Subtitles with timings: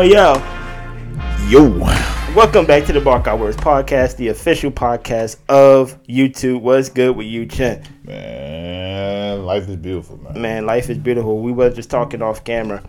[0.00, 1.48] Yo, yo.
[1.50, 1.78] Yo.
[2.34, 6.62] Welcome back to the Bark Out Words podcast, the official podcast of YouTube.
[6.62, 7.84] What's good with you, Chen?
[8.04, 10.40] Man, life is beautiful, man.
[10.40, 11.42] Man, life is beautiful.
[11.42, 12.82] We were just talking off camera.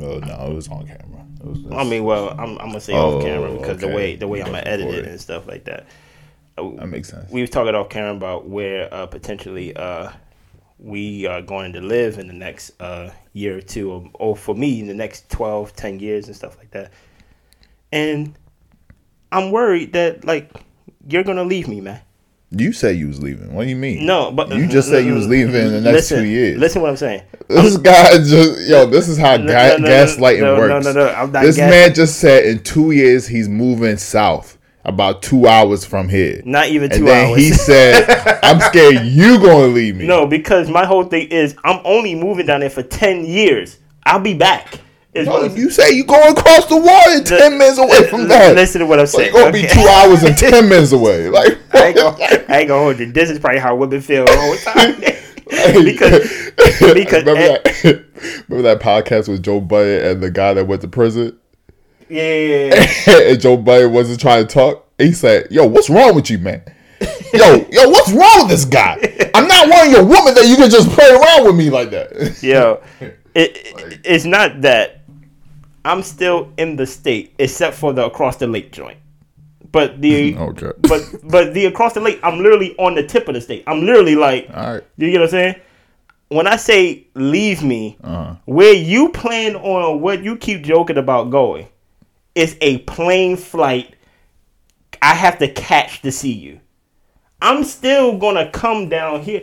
[0.00, 1.24] Oh, no, it was on camera.
[1.38, 4.16] It was, I mean, well, I'm, I'm gonna say Oh, off camera because the way
[4.16, 5.86] the way I'm gonna edit it and stuff like that.
[6.56, 7.30] that makes sense.
[7.30, 10.10] We were talking off camera about where uh, potentially uh,
[10.80, 14.54] we are going to live in the next uh, year or two, or, or for
[14.54, 16.92] me, in the next 12, 10 years and stuff like that.
[17.92, 18.34] And
[19.30, 20.50] I'm worried that like
[21.08, 22.00] you're gonna leave me, man.
[22.50, 23.52] you said you was leaving.
[23.54, 24.06] What do you mean?
[24.06, 26.58] No, but you just said you was leaving in the next listen, two years.
[26.58, 27.22] Listen, what I'm saying.
[27.48, 28.86] This guy just yo.
[28.86, 31.56] This is how No, ga- no, no, gaslighting no, no, no, no, I'm not this
[31.56, 36.42] gas- man just said in two years he's moving south, about two hours from here.
[36.44, 37.38] Not even two and then hours.
[37.38, 41.80] he said, "I'm scared you gonna leave me." no, because my whole thing is I'm
[41.84, 43.78] only moving down there for ten years.
[44.04, 44.80] I'll be back.
[45.16, 48.54] No, you say you going across the water ten minutes away from that.
[48.56, 49.32] Listen to what I'm saying.
[49.32, 51.28] you gonna be two hours and ten minutes away.
[51.28, 52.16] Like I ain't, gonna,
[52.48, 53.12] I ain't gonna hold you.
[53.12, 55.84] This is probably how women feel all the whole time.
[55.84, 56.50] because
[56.94, 58.04] because remember eh, that
[58.48, 61.38] remember that podcast with Joe Budden and the guy that went to prison
[62.08, 64.86] yeah, and Joe Budden wasn't trying to talk.
[64.98, 66.62] He said, "Yo, what's wrong with you, man?
[67.32, 68.96] Yo, yo, what's wrong with this guy?
[69.34, 71.90] I'm not one of your women that you can just play around with me like
[71.90, 75.00] that." Yo, it, it, it's not that
[75.84, 78.98] I'm still in the state, except for the across the lake joint.
[79.72, 80.70] But the Okay.
[80.82, 83.64] but but the across the lake, I'm literally on the tip of the state.
[83.66, 84.84] I'm literally like, All right.
[84.96, 85.54] you get what I'm saying?
[86.28, 88.36] When I say leave me, Uh-huh.
[88.44, 91.66] where you plan on what you keep joking about going,
[92.34, 93.94] it's a plane flight.
[95.02, 96.60] I have to catch to see you.
[97.42, 99.42] I'm still gonna come down here.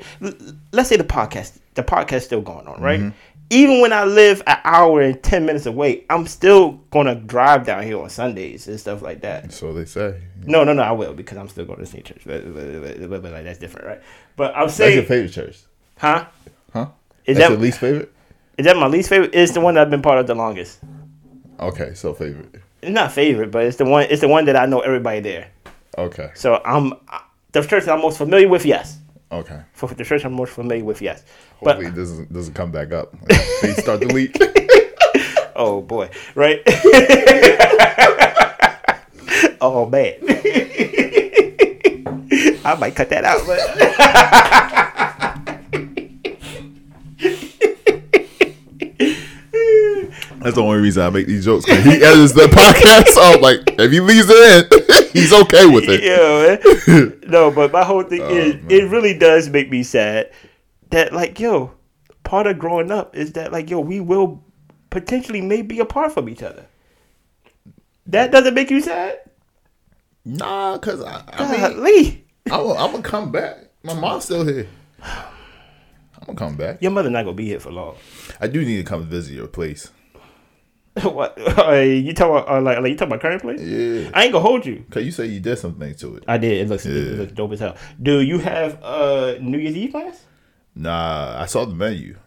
[0.72, 3.00] Let's say the podcast, the podcast still going on, right?
[3.00, 3.18] Mm-hmm.
[3.52, 7.84] Even when I live an hour and ten minutes away, I'm still gonna drive down
[7.84, 9.52] here on Sundays and stuff like that.
[9.52, 10.20] So they say.
[10.46, 12.22] No, no, no, I will because I'm still going to sneak church.
[12.26, 14.02] But, but- but- but- like, that's different, right?
[14.36, 15.60] But I'm That's your saying, favorite church,
[16.00, 16.26] huh?
[16.74, 16.88] huh?
[17.26, 18.12] Is That's that your least favorite?
[18.58, 19.32] is that my least favorite?
[19.36, 20.80] It's the one that I've been part of the longest.
[21.60, 22.56] Okay, so favorite.
[22.82, 24.08] It's not favorite, but it's the one.
[24.10, 25.50] It's the one that I know everybody there.
[25.98, 26.94] Okay, So I'm
[27.52, 28.66] the church that I'm most familiar with.
[28.66, 28.98] Yes,
[29.32, 29.62] okay.
[29.74, 31.02] for the church I'm most familiar with.
[31.02, 31.24] Yes,
[31.62, 33.14] but Hopefully, it doesn't doesn't come back up.
[33.62, 34.36] They start to leak.
[35.56, 36.62] oh boy, right?
[39.62, 40.16] oh man,
[42.66, 44.88] I might cut that out, but.
[50.42, 51.66] That's the only reason I make these jokes.
[51.66, 55.86] He edits the podcast, so I'm like, if he leaves it in, he's okay with
[55.88, 56.04] it.
[56.04, 57.20] yeah, man.
[57.28, 58.66] No, but my whole thing oh, is, man.
[58.70, 60.32] it really does make me sad
[60.90, 61.74] that, like, yo,
[62.24, 64.44] part of growing up is that, like, yo, we will
[64.90, 66.66] potentially may be apart from each other.
[68.08, 69.20] That doesn't make you sad?
[70.26, 72.24] Nah, cause I, I mean.
[72.52, 73.58] I'm, I'm gonna come back.
[73.84, 74.68] My mom's still here.
[75.02, 76.82] I'm gonna come back.
[76.82, 77.96] Your mother not gonna be here for long.
[78.40, 79.90] I do need to come visit your place.
[81.04, 81.38] what?
[81.58, 83.62] Uh, you talking about uh, like, like you talking about current place?
[83.62, 84.84] Yeah, I ain't gonna hold you.
[84.90, 86.24] cause you say you did something to it.
[86.28, 86.62] I did.
[86.66, 87.78] It looks, it looks dope as hell.
[88.02, 90.20] Do you have uh New Year's Eve plans?
[90.76, 92.18] Nah, I saw the menu.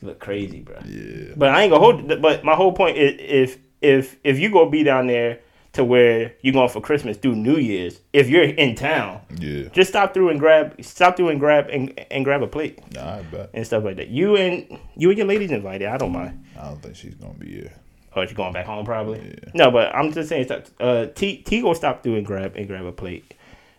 [0.00, 0.76] You look crazy, bro.
[0.84, 2.10] Yeah, But I ain't gonna hold.
[2.10, 2.20] it.
[2.20, 5.40] But my whole point is, if if if you gonna be down there
[5.74, 9.68] to where you going for Christmas through New Year's, if you're in town, yeah.
[9.72, 13.16] just stop through and grab, stop through and grab and and grab a plate Nah,
[13.18, 13.50] I bet.
[13.54, 14.08] and stuff like that.
[14.08, 15.86] You and you and your ladies invited.
[15.88, 16.44] I don't mind.
[16.58, 17.72] I don't think she's gonna be here.
[18.16, 19.18] Oh, you're going back home probably.
[19.20, 19.50] Yeah.
[19.54, 20.48] No, but I'm just saying.
[20.80, 23.34] Uh, T T go stop through and grab and grab a plate.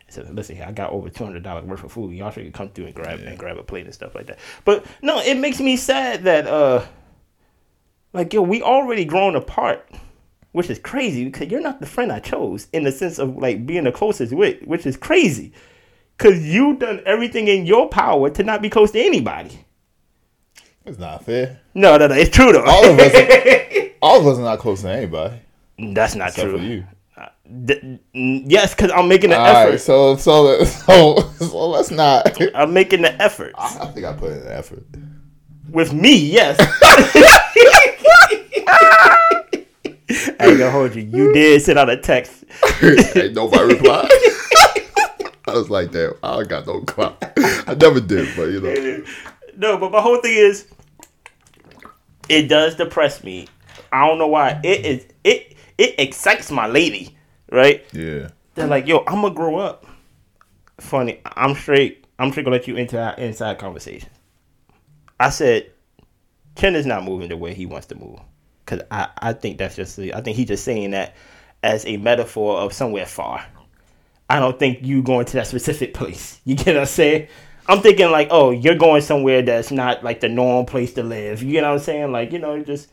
[0.08, 2.14] So listen I got over two hundred dollars worth of food.
[2.14, 4.40] Y'all should come through and grab and grab a plate and stuff like that.
[4.64, 6.86] But no, it makes me sad that uh,
[8.14, 9.90] like yo, we already grown apart,
[10.52, 13.66] which is crazy because you're not the friend I chose in the sense of like
[13.66, 15.54] being the closest with, which is crazy.
[16.18, 19.66] Cause you done everything in your power to not be close to anybody.
[20.86, 21.60] It's not fair.
[21.74, 22.64] No, no, no, it's true though.
[22.64, 23.12] All of us,
[24.06, 25.40] all of us are not close to anybody
[25.80, 26.58] That's not except true.
[26.60, 26.86] for you.
[27.18, 29.70] Uh, n- yes, because I'm making an All effort.
[29.72, 32.40] right, so so so so let's not.
[32.56, 33.54] I'm making the effort.
[33.58, 34.84] I think I put in the effort.
[35.72, 36.58] With me, yes.
[40.38, 41.02] I ain't gonna hold you.
[41.04, 42.44] You did send out a text.
[43.16, 44.10] Ain't nobody replied.
[45.48, 47.18] I was like, damn, I don't got no clout.
[47.68, 49.04] I never did, but you know.
[49.58, 50.68] No, but my whole thing is,
[52.30, 53.48] it does depress me.
[53.92, 54.60] I don't know why.
[54.64, 57.18] It is it it excites my lady,
[57.52, 57.86] right?
[57.94, 58.30] Yeah.
[58.56, 59.86] They're like, yo, I'm gonna grow up.
[60.80, 62.06] Funny, I'm straight.
[62.20, 64.10] I'm straight gonna let you into our inside conversation.
[65.20, 65.72] I said,
[66.56, 68.20] Chen is not moving the way he wants to move.
[68.66, 71.16] because I I think that's just I think he's just saying that
[71.64, 73.46] as a metaphor of somewhere far.
[74.30, 76.40] I don't think you going to that specific place.
[76.46, 77.28] You get what I'm saying?
[77.68, 81.42] I'm thinking like, oh, you're going somewhere that's not like the normal place to live.
[81.42, 82.12] You get what I'm saying?
[82.12, 82.90] Like, you know, just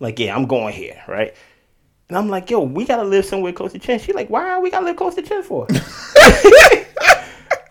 [0.00, 1.34] like, yeah, I'm going here, right?
[2.08, 3.98] And I'm like, yo, we gotta live somewhere close to Chen.
[3.98, 5.66] She's like, why are we gotta live close to Chen for?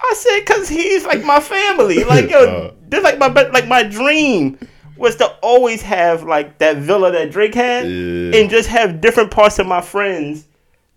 [0.07, 2.03] I said, cause he's like my family.
[2.03, 2.71] Like, yo, Uh.
[2.87, 4.57] this like my like my dream
[4.97, 8.39] was to always have like that villa that Drake had, Yeah.
[8.39, 10.45] and just have different parts of my friends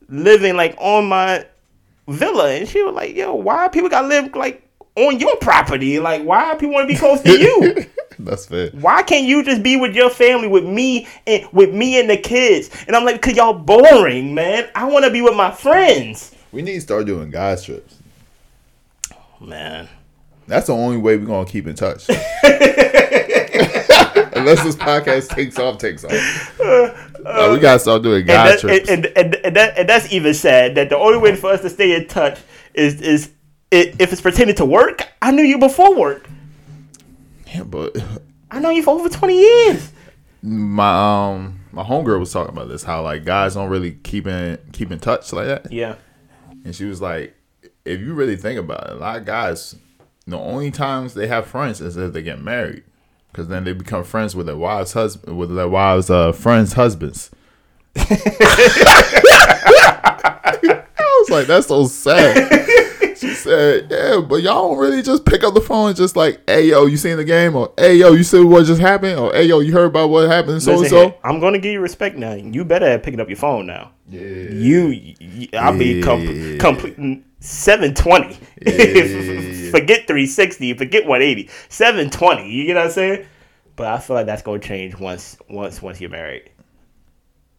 [0.08, 1.44] living like on my
[2.06, 2.50] villa.
[2.50, 4.62] And she was like, yo, why people gotta live like
[4.96, 5.98] on your property?
[6.00, 7.86] Like, why people want to be close to you?
[8.18, 8.70] That's fair.
[8.70, 12.16] why can't you just be with your family with me and with me and the
[12.16, 16.34] kids and i'm like because y'all boring man i want to be with my friends
[16.50, 17.96] We need to start doing guys trips.
[19.12, 19.88] Oh, man
[20.46, 22.08] That's the only way we're gonna keep in touch.
[24.38, 26.60] Unless this podcast takes off, takes off.
[26.60, 28.88] Uh, like, we uh, gotta start doing and, guy that, trips.
[28.88, 31.60] and, and, and, and, that, and that's even sad that the only way for us
[31.62, 32.38] to stay in touch
[32.74, 33.30] is is
[33.70, 36.28] if it's pertaining to work i knew you before work
[37.54, 37.96] yeah, but
[38.50, 39.92] i know you for over 20 years
[40.42, 44.58] my um my homegirl was talking about this, how like guys don't really keep in
[44.72, 45.72] keep in touch like that.
[45.72, 45.94] yeah
[46.64, 47.34] And she was like,
[47.84, 49.76] if you really think about it, a lot of guys,
[50.26, 52.84] the only times they have friends is if they get married,
[53.30, 57.30] because then they become friends with their wives' husband, with their wives' uh, friends' husbands.
[57.96, 58.04] I
[61.20, 62.36] was like, that's so sad.
[63.48, 66.66] Said, "Yeah, but y'all don't really just pick up the phone and just like, hey
[66.68, 69.44] yo, you seen the game, or hey yo, you see what just happened, or hey
[69.44, 72.32] yo, you heard about what happened, so and so." i'm gonna give you respect now
[72.34, 74.20] you better have picking up your phone now Yeah.
[74.20, 76.04] you, you I'll be Yeah.
[76.04, 78.36] com- complete 720.
[78.66, 79.70] Yeah.
[79.70, 81.48] forget 360, forget 180.
[81.68, 82.50] 720.
[82.50, 83.26] You get what I'm saying?
[83.76, 86.50] But I feel like that's gonna change once once once you're married.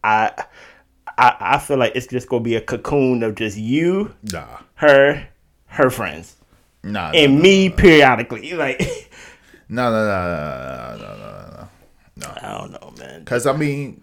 [0.04, 0.32] I
[1.18, 5.26] I I feel like it's just gonna be a cocoon of just you, Nah, her,
[5.70, 6.36] her friends,
[6.82, 8.52] nah, and me periodically.
[8.56, 8.80] Like
[9.68, 11.16] No no no no no no
[11.56, 11.68] no
[12.16, 12.34] nah.
[12.42, 13.24] I don't know, man.
[13.24, 14.02] Cause I mean,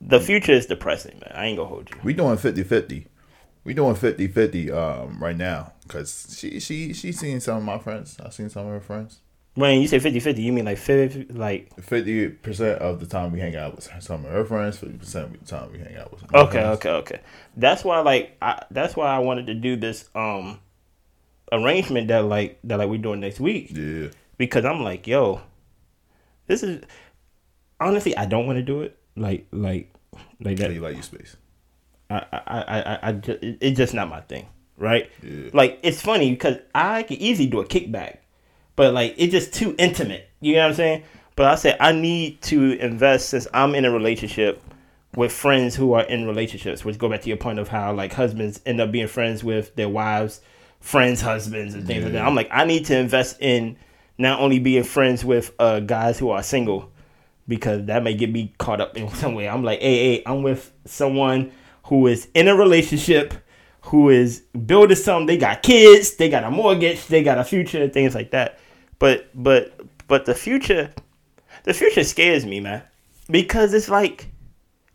[0.00, 1.32] The future is depressing, man.
[1.34, 1.96] I ain't gonna hold you.
[2.04, 3.06] we doing 50-50.
[3.64, 5.72] We doing 50-50 um right now.
[5.88, 8.18] Cause she she she seen some of my friends.
[8.24, 9.20] I seen some of her friends.
[9.54, 13.40] When you say 50-50, you mean like 50, like Fifty percent of the time we
[13.40, 14.78] hang out with some of her friends.
[14.78, 16.20] Fifty percent of the time we hang out with.
[16.20, 16.76] Some of my Okay, friends.
[16.76, 17.20] okay, okay.
[17.56, 20.60] That's why like I that's why I wanted to do this um
[21.52, 23.70] arrangement that like that like we're doing next week.
[23.70, 24.08] Yeah.
[24.36, 25.40] Because I'm like, yo,
[26.46, 26.82] this is
[27.80, 28.98] honestly I don't want to do it.
[29.16, 29.92] Like like
[30.40, 31.36] like How that you like your space?
[32.10, 34.46] I I I, I, I just, it's just not my thing,
[34.76, 35.10] right?
[35.22, 35.50] Yeah.
[35.52, 38.18] Like it's funny because I could easily do a kickback,
[38.76, 40.28] but like it's just too intimate.
[40.40, 41.02] You know what I'm saying?
[41.36, 44.62] But I said I need to invest since I'm in a relationship
[45.16, 48.12] with friends who are in relationships, which go back to your point of how like
[48.12, 50.40] husbands end up being friends with their wives,
[50.84, 52.26] friends' husbands, and things like that.
[52.26, 53.76] I'm like I need to invest in
[54.18, 56.92] not only being friends with uh, guys who are single
[57.48, 59.48] because that may get me caught up in some way.
[59.48, 61.52] I'm like, hey, hey, I'm with someone
[61.84, 63.34] who is in a relationship,
[63.80, 65.26] who is building something.
[65.26, 68.58] They got kids, they got a mortgage, they got a future, things like that.
[68.98, 70.92] But but but the future,
[71.64, 72.82] the future scares me, man,
[73.30, 74.28] because it's like,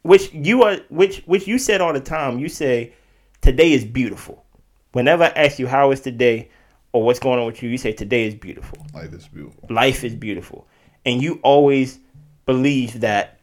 [0.04, 2.38] which you are, which which you said all the time.
[2.38, 2.94] You say,
[3.42, 4.46] today is beautiful.
[4.92, 6.50] Whenever I ask you how is today,
[6.92, 8.86] or what's going on with you, you say today is beautiful.
[8.94, 9.68] Life is beautiful.
[9.70, 10.68] life is beautiful.
[11.06, 12.00] And you always
[12.46, 13.40] believe that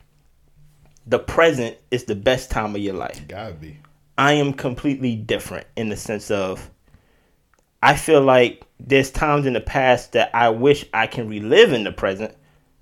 [1.07, 3.27] the present is the best time of your life.
[3.29, 3.79] Gotta be.
[4.19, 6.71] i am completely different in the sense of
[7.83, 11.85] i feel like there's times in the past that i wish i can relive in
[11.85, 12.35] the present.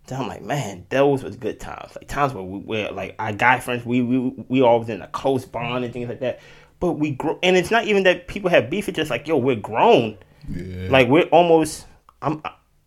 [0.08, 1.94] So i'm like man those was good times.
[1.96, 4.18] Like times where we where like our guy friends we we
[4.48, 6.40] we always in a close bond and things like that
[6.84, 9.38] but we grow and it's not even that people have beef it's just like yo
[9.38, 10.88] we're grown Yeah.
[10.90, 11.86] like we're almost
[12.20, 12.42] I'm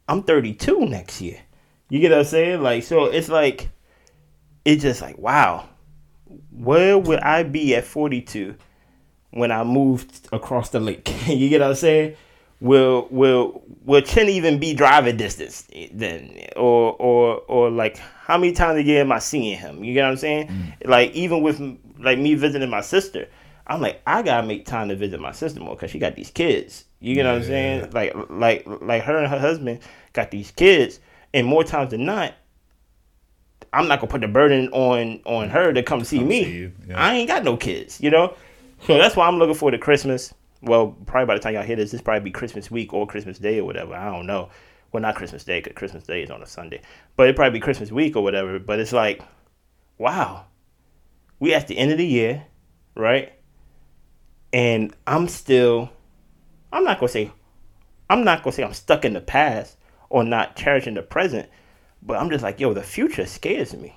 [0.08, 1.40] I'm 32 next year.
[1.90, 2.62] You get what I'm saying?
[2.62, 3.70] Like so it's like
[4.66, 5.68] it's just like wow.
[6.52, 8.56] Where would I be at 42
[9.32, 11.12] when I moved across the lake?
[11.28, 12.16] you get what I'm saying?
[12.62, 16.38] Will will will Chin even be driving distance then?
[16.56, 19.84] Or or or like how many times a year am I seeing him?
[19.84, 20.48] You get what I'm saying?
[20.48, 20.88] Mm.
[20.90, 21.60] Like even with
[22.00, 23.28] like me visiting my sister,
[23.68, 26.32] I'm like I gotta make time to visit my sister more because she got these
[26.32, 26.86] kids.
[27.00, 27.92] You get what I'm saying?
[27.92, 29.80] Like like like her and her husband
[30.14, 31.00] got these kids,
[31.34, 32.34] and more times than not,
[33.74, 36.44] I'm not gonna put the burden on on her to come see Come me.
[36.44, 37.00] see yeah.
[37.00, 38.34] I ain't got no kids, you know.
[38.86, 40.34] So that's why I'm looking forward to Christmas.
[40.62, 43.38] Well, probably by the time y'all hear this, this probably be Christmas week or Christmas
[43.38, 43.94] Day or whatever.
[43.94, 44.50] I don't know.
[44.92, 46.82] Well, not Christmas Day because Christmas Day is on a Sunday,
[47.16, 48.58] but it probably be Christmas week or whatever.
[48.58, 49.22] But it's like
[49.98, 50.46] wow,
[51.40, 52.46] we at the end of the year,
[52.96, 53.34] right?
[54.54, 55.90] And I'm still,
[56.72, 57.32] I'm not gonna say,
[58.10, 59.78] I'm not gonna say I'm stuck in the past
[60.10, 61.50] or not cherishing the present,
[62.02, 63.94] but I'm just like, yo, the future scares me.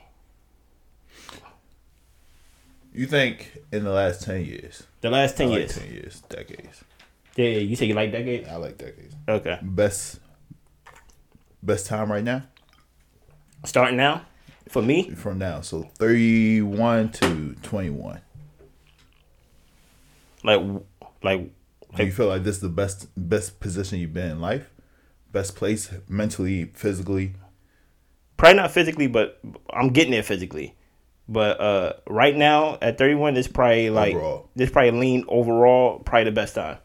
[2.92, 4.82] You think in the last ten years?
[5.00, 5.74] The last ten I like years.
[5.76, 6.84] ten years, decades.
[7.36, 8.48] Yeah, yeah, you say you like decades?
[8.48, 9.14] I like decades.
[9.28, 9.58] Okay.
[9.62, 10.18] Best,
[11.62, 12.42] best time right now
[13.64, 14.22] Starting now,
[14.68, 15.60] for me, from now.
[15.60, 18.20] So thirty-one to twenty-one.
[20.44, 20.60] Like,
[21.22, 21.50] like,
[21.96, 24.70] Do you feel like this is the best best position you've been in life?
[25.32, 27.34] Best place mentally, physically.
[28.36, 29.38] probably not physically, but
[29.72, 30.74] I'm getting there physically.
[31.28, 34.48] But uh, right now at 31, it's probably like Overall.
[34.56, 36.78] this probably lean overall, probably the best time.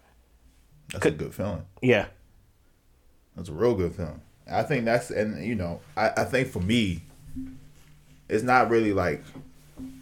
[0.92, 1.66] That's Could- a good feeling.
[1.82, 2.06] Yeah,
[3.36, 4.22] That's a real good feeling.
[4.52, 7.02] I think that's and you know I, I think for me,
[8.30, 9.24] it's not really like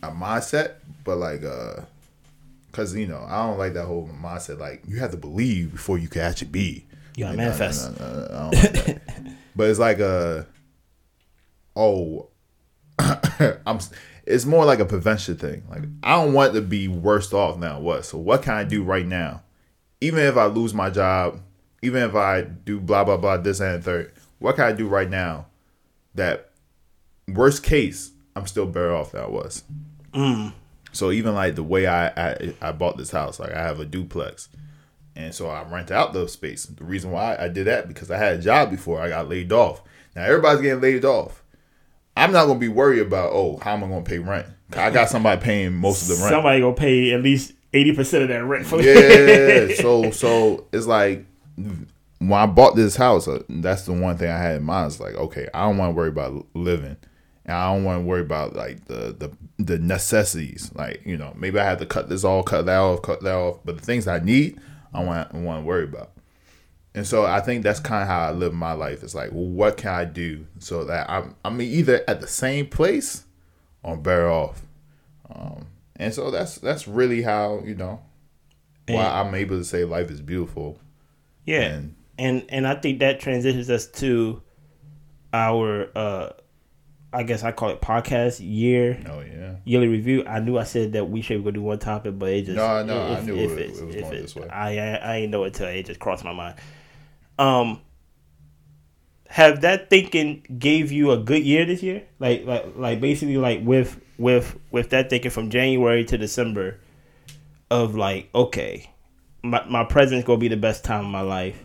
[0.01, 0.73] a mindset,
[1.05, 1.81] but like uh,
[2.73, 4.59] cause you know I don't like that whole mindset.
[4.59, 6.85] Like you have to believe before you can actually be.
[7.15, 7.99] You gotta Like, no, no, manifest.
[7.99, 9.01] no, no, no, like
[9.55, 10.45] but it's like a
[11.75, 12.27] oh,
[12.99, 13.79] I'm.
[14.25, 15.63] It's more like a prevention thing.
[15.69, 17.79] Like I don't want to be worse off now.
[17.79, 18.05] What?
[18.05, 19.41] So what can I do right now?
[19.99, 21.41] Even if I lose my job,
[21.81, 25.09] even if I do blah blah blah this and third, what can I do right
[25.09, 25.47] now?
[26.15, 26.51] That
[27.27, 29.63] worst case, I'm still better off than I was.
[30.13, 30.53] Mm.
[30.93, 33.85] So even like the way I, I I bought this house, like I have a
[33.85, 34.47] duplex,
[35.15, 36.65] and so I rent out the space.
[36.65, 39.51] The reason why I did that because I had a job before I got laid
[39.51, 39.81] off.
[40.15, 41.43] Now everybody's getting laid off.
[42.15, 44.47] I'm not gonna be worried about oh how am I gonna pay rent?
[44.75, 46.29] I got somebody paying most of the rent.
[46.29, 48.85] Somebody gonna pay at least 80 percent of that rent for me.
[48.85, 49.75] yeah.
[49.81, 51.25] So so it's like
[52.19, 54.91] when I bought this house, uh, that's the one thing I had in mind.
[54.91, 56.97] It's like okay, I don't want to worry about living,
[57.45, 59.31] and I don't want to worry about like the the
[59.63, 60.71] the necessities.
[60.75, 63.35] Like you know, maybe I have to cut this all, cut that off, cut that
[63.35, 63.59] off.
[63.65, 64.59] But the things I need,
[64.93, 66.11] I want I want to worry about.
[66.95, 69.01] And so I think that's kind of how I live my life.
[69.01, 72.67] It's like, well, what can I do so that I'm I'm either at the same
[72.67, 73.25] place
[73.81, 74.61] or better off.
[75.33, 78.01] Um, and so that's that's really how you know
[78.87, 80.77] why I'm able to say life is beautiful.
[81.45, 84.41] Yeah, And- and and I think that transitions us to
[85.33, 86.29] our uh,
[87.13, 89.55] I guess I call it podcast year Oh yeah.
[89.65, 90.25] yearly review.
[90.25, 92.83] I knew I said that we should go do one topic, but it just No,
[92.83, 94.47] no, I if- knew if it- it's- it was going it's- this way.
[94.49, 96.55] I I, I ain't know it till it just crossed my mind.
[97.39, 97.81] Um,
[99.27, 102.03] have that thinking gave you a good year this year?
[102.19, 106.79] Like like like basically like with with with that thinking from January to December
[107.71, 108.91] of like okay,
[109.41, 111.63] my my present's gonna be the best time of my life.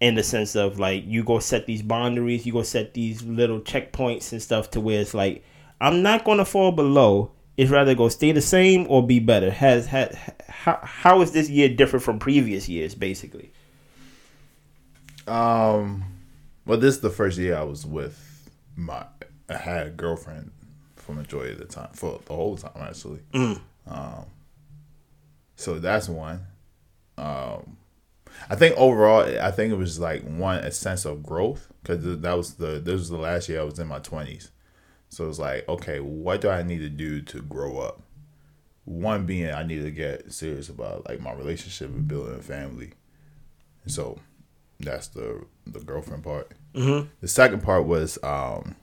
[0.00, 3.60] In the sense of like you go set these boundaries, you go set these little
[3.60, 5.44] checkpoints and stuff to where it's like
[5.80, 7.30] I'm not gonna fall below.
[7.56, 9.50] It's rather go stay the same or be better.
[9.50, 10.14] Has had
[10.48, 12.94] how how is this year different from previous years?
[12.94, 13.52] Basically,
[15.26, 16.04] Um.
[16.66, 19.04] Well, this is the first year I was with my.
[19.48, 20.50] I had a girlfriend
[20.96, 23.20] for majority of the time, for the whole time actually.
[23.86, 24.26] Um.
[25.56, 26.40] So that's one.
[27.16, 27.76] Um.
[28.50, 32.36] I think overall, I think it was like one a sense of growth because that
[32.36, 34.50] was the this was the last year I was in my twenties.
[35.08, 38.02] So it's like, okay, what do I need to do to grow up?
[38.84, 42.92] One being I need to get serious about like my relationship and building a family.
[43.86, 44.18] So
[44.80, 46.52] that's the the girlfriend part.
[46.74, 47.08] Mhm.
[47.20, 48.74] The second part was um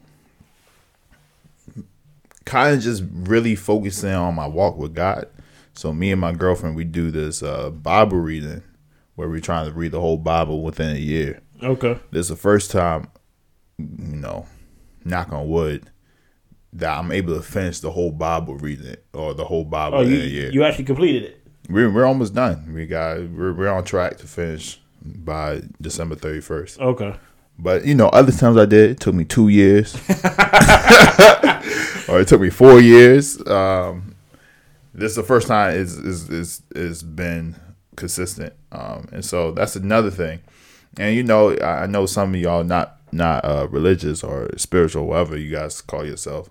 [2.46, 5.28] kind of just really focusing on my walk with God.
[5.74, 8.64] So me and my girlfriend we do this uh Bible reading
[9.22, 11.42] where we're trying to read the whole Bible within a year.
[11.62, 12.00] okay.
[12.10, 13.08] This is the first time,
[13.78, 13.86] you
[14.18, 14.48] know,
[15.06, 15.92] knock on wood,
[16.74, 20.10] that I'm able to finish the whole Bible reading or the whole Bible Oh, in
[20.10, 20.50] you a year.
[20.52, 21.44] you actually completed it.
[21.70, 22.74] we're we're almost done.
[22.74, 26.80] We got we're we're on track to finish by December 31st.
[26.80, 27.16] Okay.
[27.60, 29.94] But you know, other times I did, it took me two years,
[32.10, 33.46] or it took me four years.
[33.46, 34.16] Um,
[34.96, 37.56] this is the first time it's is is is been
[38.02, 40.42] consistent, um, and so that's another thing.
[40.98, 45.38] And you know, I know some of y'all not not uh, religious or spiritual, whatever
[45.38, 46.50] you guys call yourself.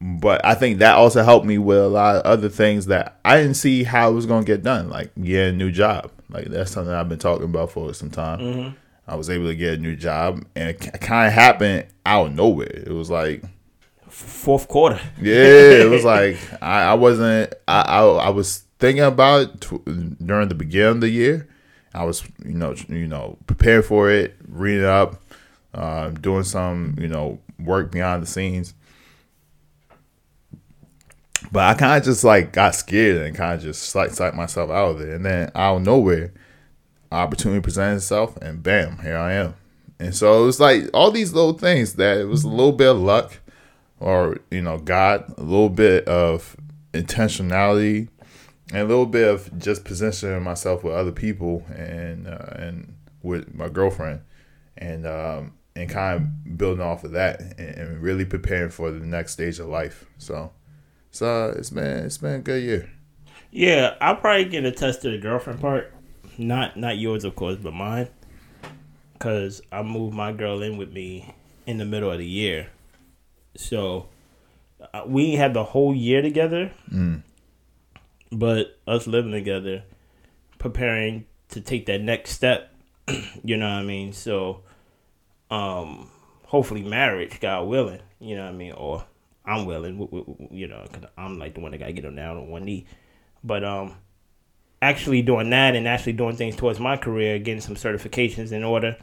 [0.00, 3.36] But I think that also helped me with a lot of other things that I
[3.38, 6.10] didn't see how it was gonna get done, like getting a new job.
[6.28, 8.76] Like that's something I've been talking about for some time.
[9.06, 12.34] I was able to get a new job, and it kind of happened out of
[12.34, 12.82] nowhere.
[12.86, 13.44] It was like,
[14.08, 15.00] Fourth quarter.
[15.20, 17.54] yeah, it was like I, I wasn't.
[17.66, 19.60] I, I I was thinking about it
[20.26, 21.48] during the beginning of the year.
[21.94, 25.22] I was, you know, you know, preparing for it, reading up,
[25.72, 28.74] uh, doing some, you know, work behind the scenes.
[31.52, 34.70] But I kind of just like got scared and kind of just like psyched myself
[34.70, 35.10] out of it.
[35.10, 36.32] And then out of nowhere,
[37.12, 39.54] opportunity presented itself, and bam, here I am.
[40.00, 42.90] And so it was like all these little things that it was a little bit
[42.90, 43.38] of luck,
[44.00, 46.56] or you know, God, a little bit of
[46.92, 48.08] intentionality,
[48.70, 53.54] and a little bit of just positioning myself with other people and uh, and with
[53.54, 54.20] my girlfriend,
[54.76, 59.04] and um, and kind of building off of that and, and really preparing for the
[59.04, 60.06] next stage of life.
[60.18, 60.52] So,
[61.10, 62.90] so it's been it's been a good year.
[63.50, 65.92] Yeah, I'll probably get attest to the girlfriend part.
[66.38, 68.08] Not not yours, of course, but mine.
[69.18, 71.32] Cause I moved my girl in with me
[71.66, 72.68] in the middle of the year,
[73.56, 74.08] so
[74.92, 76.72] uh, we had the whole year together.
[76.92, 77.22] Mm.
[78.34, 79.84] But us living together,
[80.58, 82.74] preparing to take that next step.
[83.44, 84.12] you know what I mean?
[84.12, 84.62] So,
[85.50, 86.10] um,
[86.46, 88.00] hopefully marriage, God willing.
[88.18, 88.72] You know what I mean?
[88.72, 89.04] Or
[89.44, 90.48] I'm willing.
[90.50, 92.64] You know, cause I'm like the one that got to get on down on one
[92.64, 92.86] knee.
[93.42, 93.96] But um,
[94.80, 98.96] actually doing that and actually doing things towards my career, getting some certifications in order.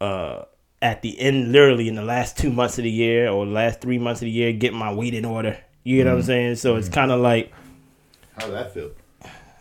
[0.00, 0.44] Uh,
[0.82, 3.98] at the end, literally in the last two months of the year or last three
[3.98, 5.58] months of the year, getting my weight in order.
[5.84, 6.56] You know what I'm saying?
[6.56, 7.52] So it's kind of like
[8.40, 8.90] How did that feel?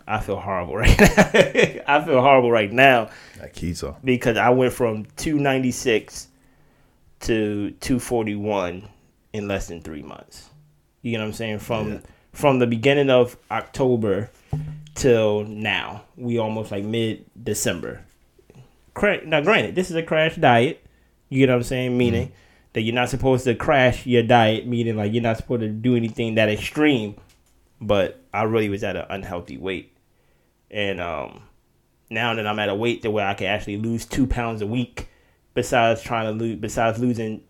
[0.07, 1.07] I feel horrible right now.
[1.87, 3.95] I feel horrible right now That keto.
[4.03, 6.27] because I went from 296
[7.21, 8.87] to 241
[9.33, 10.49] in less than three months.
[11.01, 11.59] You know what I'm saying?
[11.59, 11.99] From Yeah.
[12.31, 14.29] from the beginning of October
[14.95, 18.01] till now, we almost like mid December.
[19.01, 20.85] Now, granted, this is a crash diet.
[21.29, 21.97] You get what I'm saying?
[21.97, 22.35] Meaning mm-hmm.
[22.73, 25.95] that you're not supposed to crash your diet, meaning like you're not supposed to do
[25.95, 27.15] anything that extreme.
[27.81, 29.95] But I really was at an unhealthy weight,
[30.69, 31.43] and um,
[32.09, 34.67] now that I'm at a weight to where I can actually lose two pounds a
[34.67, 35.07] week,
[35.53, 37.41] besides trying to lose, besides losing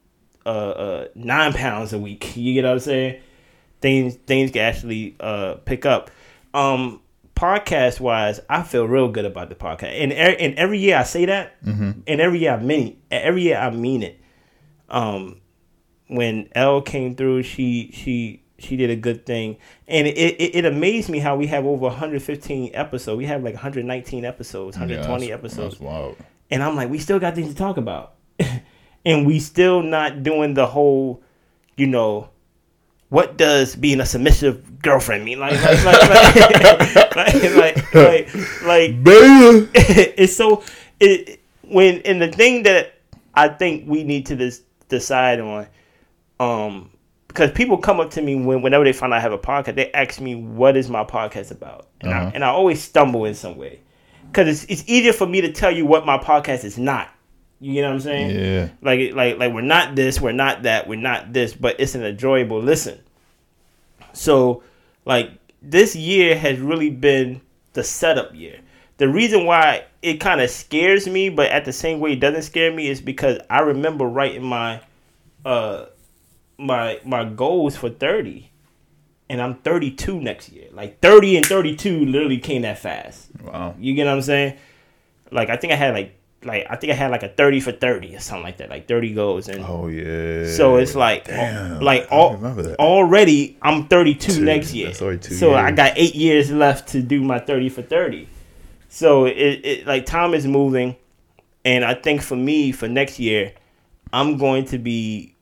[0.45, 2.33] uh, uh nine pounds a week.
[2.35, 3.21] You get what I'm saying?
[3.81, 6.11] Things things can actually uh pick up.
[6.53, 7.01] Um,
[7.35, 11.03] podcast wise, I feel real good about the podcast, and er- and every year I
[11.03, 11.55] say that,
[12.07, 14.19] and every year I mean every year I mean it.
[14.89, 15.39] Um,
[16.07, 20.65] when Elle came through, she she she did a good thing, and it, it, it
[20.65, 23.17] amazed me how we have over 115 episodes.
[23.17, 26.17] We have like 119 episodes, 120 Yeah, that's- episodes, That's wild.
[26.51, 28.15] and I'm like, we still got things to talk about,
[29.05, 31.21] and we still not doing the whole,
[31.77, 32.29] you know,
[33.09, 35.39] what does being a submissive girlfriend mean?
[35.39, 38.91] Like, like, like, like, like, like, like, like
[39.73, 40.63] it's so
[40.99, 42.93] it when and the thing that
[43.33, 45.67] I think we need to dis- decide on,
[46.39, 46.91] um,
[47.29, 49.89] because people come up to me when whenever they find I have a podcast, they
[49.93, 52.25] ask me what is my podcast about, and Uh-huh.
[52.25, 53.79] I and I always stumble in some way,
[54.29, 57.07] because it's it's easier for me to tell you what my podcast is not.
[57.61, 58.39] You know what I'm saying?
[58.39, 58.69] Yeah.
[58.81, 62.03] like like like we're not this, we're not that, we're not this, but it's an
[62.03, 62.99] enjoyable listen.
[64.13, 64.63] So,
[65.05, 67.41] like this year has really been
[67.73, 68.59] the setup year.
[68.97, 72.41] The reason why it kind of scares me, but at the same way it doesn't
[72.43, 74.81] scare me, is because I remember writing my
[75.45, 75.85] uh
[76.59, 78.51] my my goals for thirty,
[79.29, 80.67] and I'm 32 next year.
[80.71, 83.29] Like 30 and 32 literally came that fast.
[83.43, 83.75] Wow.
[83.79, 84.57] You get what I'm saying?
[85.31, 87.71] Like I think I had like like I think I had like a 30 for
[87.71, 90.47] 30 or something like that, like 30 goals and Oh yeah.
[90.51, 92.35] so it's like Damn, like all,
[92.79, 94.43] already I'm 32 Two.
[94.45, 94.87] next year.
[94.87, 98.27] That's already two so I got 8 years left to do my 30 for 30.
[98.87, 100.95] So it, it like time is moving
[101.65, 103.53] and I think for me for next year
[104.11, 105.35] I'm going to be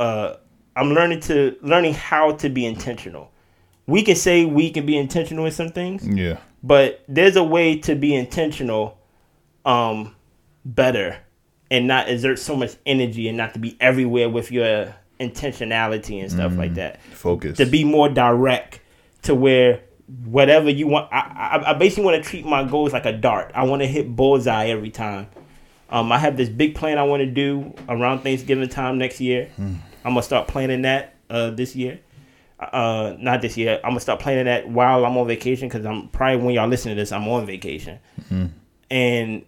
[0.00, 0.36] uh
[0.76, 3.30] I'm learning to learning how to be intentional.
[3.86, 6.38] We can say we can be intentional in some things, Yeah.
[6.62, 8.96] but there's a way to be intentional
[9.64, 10.14] um
[10.64, 11.18] better
[11.70, 16.30] and not exert so much energy and not to be everywhere with your intentionality and
[16.32, 17.58] stuff like that Focus.
[17.58, 18.80] to be more direct
[19.22, 19.80] to where
[20.24, 21.18] whatever you want i,
[21.62, 24.16] I, I basically want to treat my goals like a dart i want to hit
[24.16, 25.26] bullseye every time
[25.90, 29.50] um, i have this big plan i want to do around thanksgiving time next year
[30.04, 32.00] i'm gonna start planning that uh, this year.
[32.58, 33.80] Uh, not this year.
[33.82, 36.90] I'm gonna start planning that while i'm on vacation because i'm probably when y'all listen
[36.90, 37.98] to this i'm on vacation.
[38.90, 39.44] And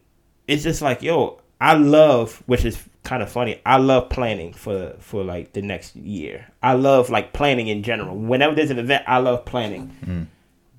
[0.49, 4.95] it's just like yo i love which is kind of funny i love planning for
[4.99, 6.47] for like the next year.
[6.63, 8.17] I love like planning in general.
[8.17, 10.29] Whenever there's an event i love planning.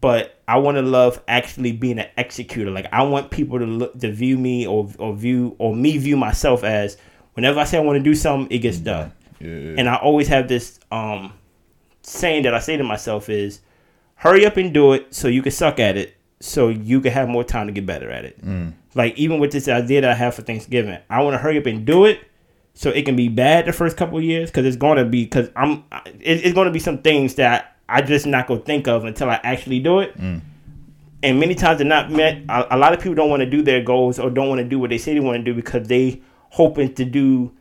[0.01, 2.71] But i want to love actually being an executor.
[2.71, 6.17] Like i want people to look to view me or or view or me view
[6.17, 6.97] myself as
[7.33, 9.11] whenever i say i want to do something it gets done
[9.43, 9.75] yeah.
[9.77, 11.33] and I always have this um
[12.01, 13.61] saying that I say to myself is
[14.15, 17.29] hurry up and do it so you can suck at it so you can have
[17.29, 18.37] more time to get better at it.
[18.95, 21.65] Like even with this idea that I have for Thanksgiving, I want to hurry up
[21.65, 22.19] and do it
[22.73, 25.23] so it can be bad the first couple of years because it's going to be
[25.23, 25.85] because I'm
[26.19, 29.29] it, it's going to be some things that I just not gonna think of until
[29.29, 30.17] I actually do it.
[30.17, 30.41] Mm.
[31.21, 32.41] And many times they're not met.
[32.49, 34.67] A, a lot of people don't want to do their goals or don't want to
[34.67, 37.51] do what they say they want to do because they hoping to do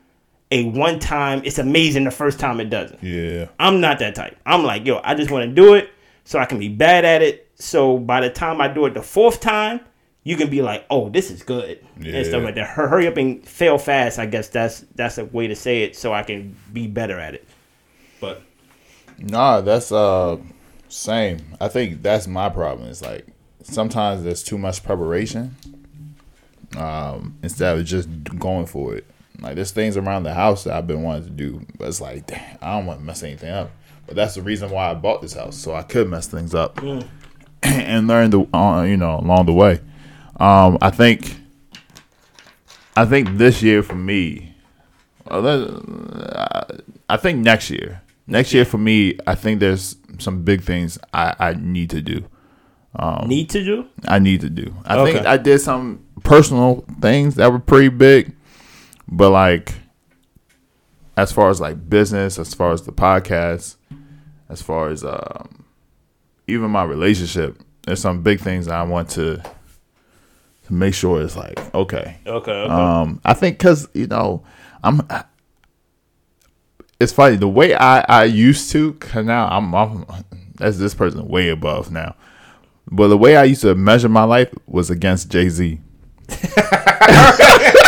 [0.53, 1.43] a one time.
[1.45, 3.03] It's amazing the first time it doesn't.
[3.03, 3.49] Yeah.
[3.59, 4.37] I'm not that type.
[4.47, 5.91] I'm like, yo, I just want to do it
[6.25, 7.51] so I can be bad at it.
[7.57, 9.81] So by the time I do it the fourth time,
[10.25, 12.17] you can be like, oh, this is good yeah.
[12.17, 12.69] and stuff like that.
[12.69, 14.19] Hurry up and fail fast.
[14.19, 17.35] I guess that's that's a way to say it, so I can be better at
[17.35, 17.49] it.
[18.21, 18.43] But
[19.19, 20.39] Nah, that's uh
[20.89, 21.39] same.
[21.61, 22.89] I think that's my problem.
[22.89, 23.27] It's like
[23.63, 25.57] sometimes there's too much preparation.
[26.77, 29.07] Um, instead of just going for it.
[29.43, 32.27] Like there's things around the house that I've been wanting to do, but it's like,
[32.27, 33.71] damn, I don't want to mess anything up.
[34.07, 36.81] But that's the reason why I bought this house, so I could mess things up
[37.63, 39.81] and learn the uh, you know along the way.
[40.41, 41.37] Um, I think,
[42.97, 44.55] I think this year for me,
[45.31, 45.47] well,
[47.09, 48.03] I think next year.
[48.27, 52.25] Next year for me, I think there's some big things I, I need to do.
[53.27, 53.87] need to do.
[54.07, 54.75] I need to do.
[54.85, 55.13] I Okay.
[55.15, 58.35] think I did some personal things that were pretty big,
[59.13, 59.75] but like
[61.17, 63.77] as far as like business, as far as the podcast,
[64.49, 65.67] as far as um,
[66.47, 69.43] even my relationship, there's some big things I want to
[70.65, 72.17] to make sure it's like okay.
[72.27, 72.51] Okay.
[72.51, 72.73] okay.
[72.73, 74.45] Um, I think because you know,
[74.83, 75.07] I'm.
[76.99, 78.95] It's funny the way I I used to.
[78.95, 80.07] Cause now I'm, I'm
[80.55, 82.17] that's this person way above now.
[82.91, 85.81] But the way I used to measure my life was against Jay Z.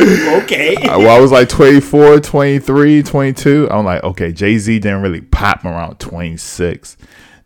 [0.42, 0.76] okay.
[0.84, 3.68] well, I was like 24, 23, 22.
[3.70, 6.96] I'm like, okay, Jay Z didn't really pop around 26.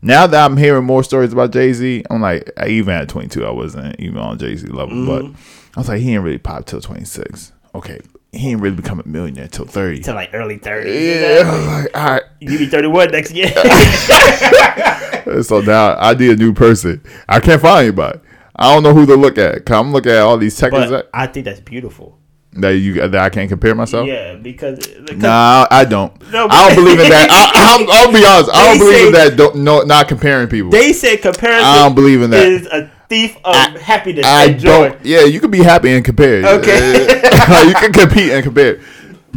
[0.01, 3.51] Now that I'm hearing more stories about Jay Z, I'm like, even at 22, I
[3.51, 5.05] wasn't even on Jay Z level.
[5.05, 5.69] But mm-hmm.
[5.75, 7.51] I was like, he didn't really pop till 26.
[7.73, 7.99] Okay,
[8.31, 10.01] he didn't really become a millionaire till 30.
[10.01, 10.85] Till like early 30s.
[10.85, 12.23] Yeah, I was like, all right.
[12.39, 13.51] You be 31 next year.
[15.43, 17.01] So now I need a new person.
[17.27, 18.19] I can't find anybody.
[18.55, 19.69] I don't know who to look at.
[19.69, 22.17] I'm looking at all these that, I think that's beautiful.
[22.55, 24.07] That you that I can't compare myself.
[24.07, 26.11] Yeah, because, because Nah, I don't.
[26.31, 27.27] No, I don't believe in that.
[27.29, 28.49] I, I'll, I'll be honest.
[28.53, 29.37] I don't believe in that.
[29.37, 30.71] Don't, no, not comparing people.
[30.71, 32.45] they say comparison I don't believe in that.
[32.45, 35.05] is a thief of happiness I and don't.
[35.05, 36.45] Yeah, you can be happy and compare.
[36.59, 37.01] Okay.
[37.67, 38.79] you can compete and compare.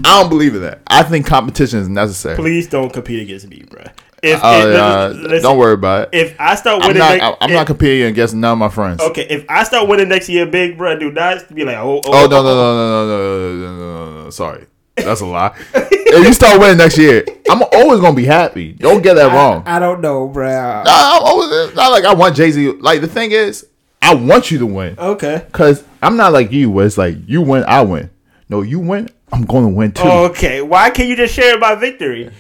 [0.04, 0.80] I don't believe in that.
[0.86, 2.36] I think competition is necessary.
[2.36, 3.82] Please don't compete against me, bro.
[4.22, 6.18] If, Oh, if- yeah, listen, don't worry about it.
[6.18, 7.10] If I start I'm winning, not.
[7.10, 9.00] next, I- I'm if- not competing against none of my friends.
[9.00, 12.10] Okay, if I start winning next year, big bro, do not be like, oh, oh,
[12.12, 12.44] Oh, oh no oh, oh.
[12.44, 14.30] no no no no no no no no no!
[14.30, 15.54] Sorry, that's a lie.
[15.74, 18.72] if you start winning next year, I'm always gonna be happy.
[18.72, 19.62] Don't get that wrong.
[19.66, 20.48] I don't know, bro.
[20.48, 22.72] Nah, I'm always, not like I want Jay Z.
[22.80, 23.66] Like the thing is,
[24.02, 24.96] I want you to win.
[24.98, 25.44] Okay.
[25.52, 28.10] Cause I'm not like you, where it's like you win, I win.
[28.48, 30.02] No, you win, I'm going to win too.
[30.08, 30.62] Okay.
[30.62, 32.30] Why can't you just share my victory?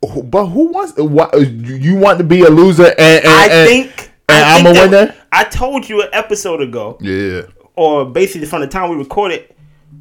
[0.00, 0.94] But who wants?
[0.96, 4.10] Why, you want to be a loser and, and I and- think.
[4.28, 5.14] and I I'm think a winner?
[5.32, 7.42] I told you an episode ago, Yeah,
[7.74, 9.54] or basically from the time we recorded,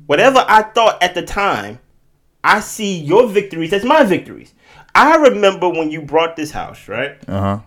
[0.06, 1.80] whatever I thought at the time,
[2.44, 4.54] I see your victories as my victories.
[4.94, 7.18] I remember when you brought this house, right?
[7.28, 7.60] uh huh.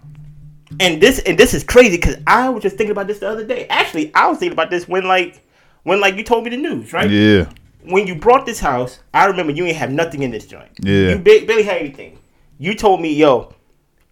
[0.81, 3.45] and this and this is crazy because I was just thinking about this the other
[3.45, 3.67] day.
[3.69, 5.41] Actually, I was thinking about this when like
[5.83, 7.11] when like you told me the news, right?
[7.11, 7.51] Yeah,
[7.85, 10.71] When you brought this house, I remember you ain't have nothing in this joint.
[10.81, 11.11] Yeah.
[11.11, 12.18] you ba- barely had anything.
[12.59, 13.53] You told me, "Yo,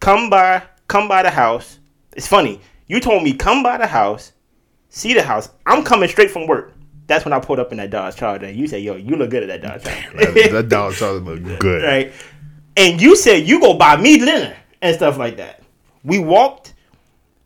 [0.01, 1.79] come by, come by the house."
[2.17, 2.61] It's funny.
[2.87, 4.33] You told me come by the house,
[4.89, 5.51] see the house.
[5.67, 6.73] I'm coming straight from work.
[7.09, 8.51] That's when I pulled up in that Dodge Charger.
[8.51, 11.59] You said, "Yo, you look good at that Dodge Charger." that, that dog Charlie look
[11.61, 11.83] good.
[11.85, 12.13] right?
[12.77, 15.63] And you said you go buy me dinner and stuff like that.
[16.05, 16.75] We walked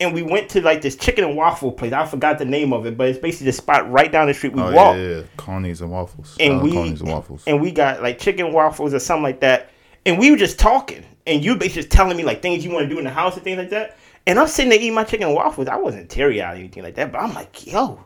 [0.01, 1.93] and we went to like this chicken and waffle place.
[1.93, 4.53] I forgot the name of it, but it's basically the spot right down the street.
[4.55, 6.37] We Oh walked yeah, yeah, Coney's and waffles.
[6.41, 7.45] and Uh, we Coney's and waffles.
[7.47, 9.71] and we got like chicken waffles or something like that.
[10.07, 12.89] And we were just talking, and you basically just telling me like things you want
[12.89, 13.99] to do in the house and things like that.
[14.27, 15.69] And I'm sitting there eating my chicken and waffles.
[15.69, 18.05] I wasn't teary eyed or anything like that, but I'm like, yo,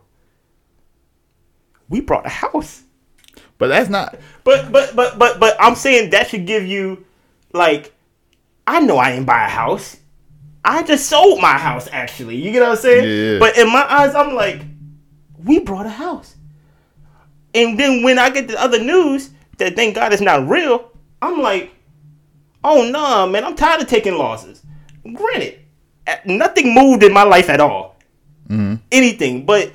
[1.89, 2.83] we brought a house.
[3.59, 4.17] but that's not.
[4.43, 7.05] But but but but but I'm saying that should give you
[7.53, 7.93] like
[8.67, 9.97] I know I didn't buy a house.
[10.65, 12.37] I just sold my house actually.
[12.37, 13.35] You get what I'm saying?
[13.35, 13.39] Yeah.
[13.39, 14.63] But in my eyes, I'm like,
[15.45, 16.37] we brought a house.
[17.55, 21.41] And then when I get the other news that thank God it's not real, I'm
[21.43, 21.73] like,
[22.65, 24.63] oh no, man, I'm tired of taking losses.
[25.05, 25.61] Granted,
[26.25, 27.97] nothing moved in my life at all.
[28.49, 28.77] Mm-hmm.
[28.91, 29.45] Anything.
[29.45, 29.73] But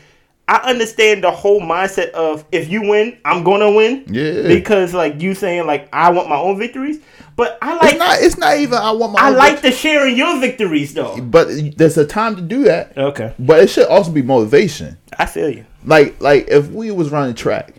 [0.48, 4.06] I understand the whole mindset of if you win, I'm gonna win.
[4.08, 4.48] Yeah.
[4.48, 7.00] Because like you saying like I want my own victories.
[7.36, 8.18] But I like It's not.
[8.22, 8.78] It's not even.
[8.80, 9.20] I want my.
[9.22, 11.22] I like the sharing your victories though.
[11.22, 11.48] But
[11.78, 12.98] there's a time to do that.
[12.98, 13.34] Okay.
[13.40, 14.98] But it should also be motivation.
[15.18, 15.66] I feel you.
[15.86, 17.76] Like like if we was running track,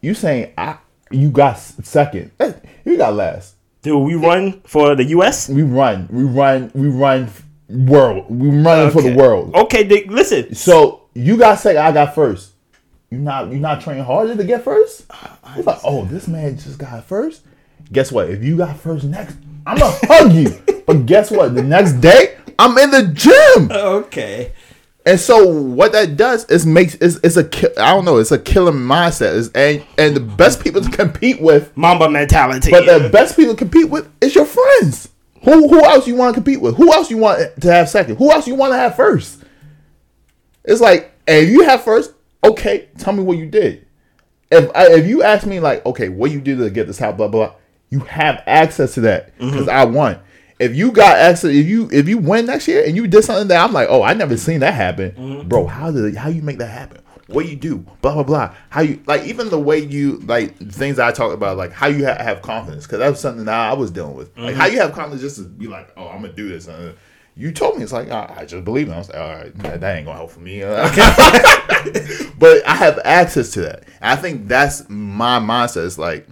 [0.00, 0.78] you saying I
[1.12, 2.30] you got second,
[2.84, 3.56] you got last.
[3.82, 5.48] Do we run for the U.S.?
[5.48, 6.08] We run.
[6.10, 6.70] We run.
[6.74, 7.28] We run
[7.68, 8.26] world.
[8.30, 9.54] We running for the world.
[9.54, 10.54] Okay, Dick, listen.
[10.54, 12.52] So you got second, I got first.
[13.10, 15.04] You not you not training harder to get first?
[15.56, 17.42] It's like, oh, this man just got first.
[17.92, 18.30] Guess what?
[18.30, 20.62] If you got first next, I'm gonna hug you.
[20.84, 21.54] But guess what?
[21.54, 23.70] The next day, I'm in the gym.
[23.70, 24.52] Okay.
[25.04, 28.38] And so what that does is makes is it's a I don't know it's a
[28.38, 32.70] killing mindset is and and the best people to compete with Mamba mentality.
[32.70, 35.08] but the best people to compete with is your friends.
[35.42, 36.76] Who who else you want to compete with?
[36.76, 38.16] Who else you want to have second?
[38.16, 39.42] Who else you want to have first?
[40.64, 43.84] It's like, and if you have first, okay, tell me what you did.
[44.52, 47.16] If I, if you ask me like, okay, what you did to get this house,
[47.16, 47.56] blah blah, blah
[47.92, 49.50] you have access to that mm-hmm.
[49.50, 50.18] because I won.
[50.62, 53.48] If you got access, if you if you win next year and you did something
[53.48, 55.66] that I'm like, oh, I never seen that happen, bro.
[55.66, 56.98] How did how you make that happen?
[57.28, 57.78] What you do?
[58.02, 58.54] Blah blah blah.
[58.68, 62.06] How you like even the way you like things I talk about, like how you
[62.06, 64.36] ha- have confidence because that was something that I was dealing with.
[64.36, 66.68] Like how you have confidence just to be like, oh, I'm gonna do this.
[66.68, 66.92] Uh,
[67.34, 68.92] you told me it's like I, I just believe it.
[68.92, 70.60] I was like, all right, that, that ain't gonna help for me.
[72.38, 73.84] but I have access to that.
[74.00, 75.86] And I think that's my mindset.
[75.86, 76.26] It's like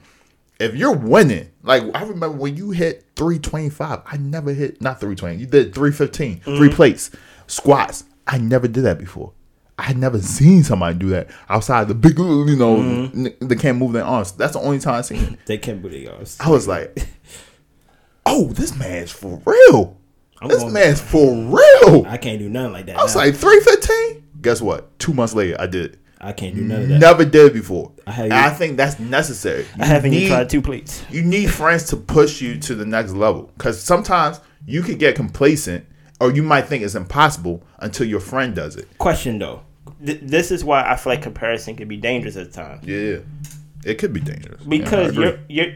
[0.60, 5.36] if you're winning, like I remember when you hit 325, I never hit not 320.
[5.36, 6.76] You did 315, three mm-hmm.
[6.76, 7.10] plates,
[7.46, 8.04] squats.
[8.26, 9.32] I never did that before.
[9.78, 13.26] I had never seen somebody do that outside the big, you know, mm-hmm.
[13.26, 14.32] n- they can't move their arms.
[14.32, 15.38] That's the only time I seen it.
[15.46, 16.36] they can't move their arms.
[16.38, 17.08] I was like,
[18.26, 19.96] oh, this man's for real.
[20.42, 22.04] I'm This man's for real.
[22.06, 22.96] I can't do nothing like that.
[22.96, 23.22] I was now.
[23.22, 24.28] like 315.
[24.42, 24.98] Guess what?
[24.98, 25.99] Two months later, I did it.
[26.20, 26.98] I can't do none of that.
[27.00, 27.92] Never did before.
[28.06, 29.64] I I think that's necessary.
[29.78, 31.02] I haven't You even tried two plates.
[31.11, 35.14] You need friends to push you to the next level because sometimes you could get
[35.14, 35.87] complacent
[36.20, 38.87] or you might think it's impossible until your friend does it.
[38.98, 39.62] Question though,
[40.04, 43.20] Th- this is why I feel like comparison can be dangerous at times Yeah,
[43.85, 45.74] it could be dangerous because Yeah, you're you're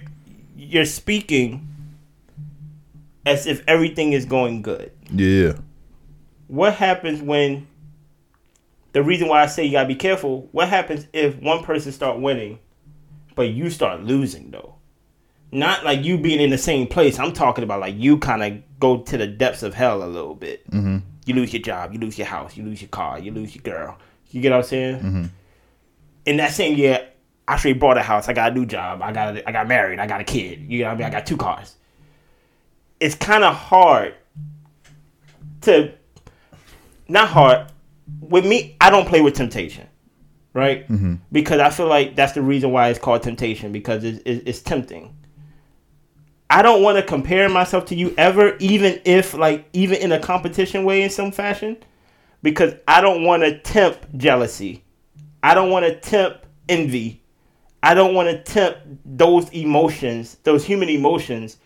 [0.57, 1.68] you're speaking
[3.26, 4.92] as if everything is going good.
[5.11, 5.54] yeah,
[6.48, 7.66] What happens when
[8.94, 10.48] the reason why I say you gotta be careful?
[10.52, 12.61] What happens if one person start winning,
[13.35, 14.76] but you start losing though?
[15.50, 17.18] Not like you being in the same place.
[17.18, 20.37] I'm talking about like you kind of go to the depths of hell a little
[20.37, 20.68] bit.
[20.70, 20.98] Mm-hmm.
[21.26, 23.62] You lose your job, you lose your house, you lose your car, you lose your
[23.62, 23.98] girl.
[24.30, 24.96] You get what I'm saying?
[24.96, 25.24] Mm-hmm.
[26.26, 27.09] In that same year,
[27.48, 28.28] I straight bought a house.
[28.28, 29.02] I got a new job.
[29.02, 29.98] I got I got married.
[29.98, 30.61] I got a kid.
[30.68, 31.07] You know what I mean?
[31.07, 31.74] I got two cars.
[33.00, 34.14] It's kind of hard
[35.62, 35.92] to
[37.09, 37.72] not hard
[38.20, 38.76] with me.
[38.80, 39.86] I don't play with temptation,
[40.52, 40.88] right?
[40.88, 41.14] Mm-hmm.
[41.32, 44.62] Because I feel like that's the reason why it's called temptation because it's, it's, it's
[44.62, 45.16] tempting.
[46.50, 50.20] I don't want to compare myself to you ever, even if like even in a
[50.20, 51.76] competition way in some fashion,
[52.42, 54.84] because I don't want to tempt jealousy.
[55.42, 57.22] I don't want to tempt envy.
[57.82, 61.58] I don't want to tempt those emotions, those human emotions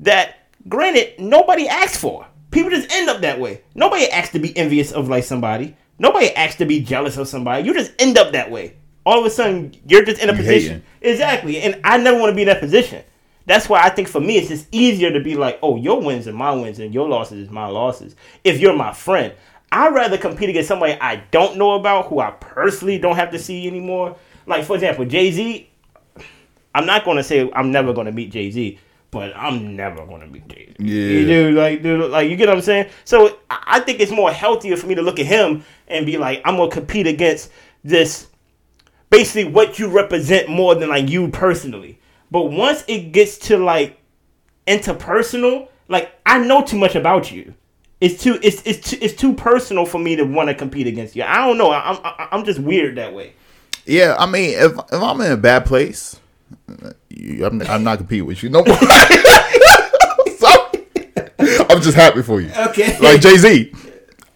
[0.00, 2.26] that granted nobody asked for.
[2.50, 3.62] People just end up that way.
[3.74, 5.76] Nobody asked to be envious of like somebody.
[6.02, 7.64] Nobody asked to be jealous of somebody.
[7.64, 8.76] You just end up that way.
[9.06, 10.82] All of a sudden, you're just in a You position.
[11.00, 11.62] Exactly.
[11.62, 13.04] And I never want to be in that position.
[13.46, 16.26] That's why I think for me, it's just easier to be like, oh, your wins
[16.26, 18.16] are my wins and your losses is my losses.
[18.42, 19.32] If you're my friend,
[19.70, 23.38] I'd rather compete against somebody I don't know about, who I personally don't have to
[23.38, 24.16] see anymore.
[24.44, 25.70] Like, for example, Jay Z,
[26.74, 28.78] I'm not going to say I'm never going to meet Jay Z,
[29.12, 30.74] but I'm never to be Z.
[30.78, 31.26] Yeah.
[31.26, 32.88] Dude, like, dude, like, you get what I'm saying?
[33.04, 36.40] So I think it's more healthier for me to look at him and be like,
[36.44, 37.50] I'm to compete against
[37.84, 38.26] this
[39.10, 42.00] basically what you represent more than like you personally.
[42.30, 44.00] But once it gets to like
[44.66, 47.54] interpersonal, like I know too much about you.
[48.00, 51.14] It's too it's it's too, it's too personal for me to want to compete against
[51.14, 51.22] you.
[51.22, 51.70] I don't know.
[51.70, 51.98] I'm
[52.32, 53.34] I'm, just weird that way.
[53.84, 54.16] yeah.
[54.18, 56.18] I mean, if if I'm in a bad place,
[56.68, 56.94] you,
[57.44, 58.76] I'm, I'm not competing with you no more.
[61.68, 62.50] I'm just happy for you.
[62.68, 62.98] Okay.
[62.98, 63.72] Like Jay Z,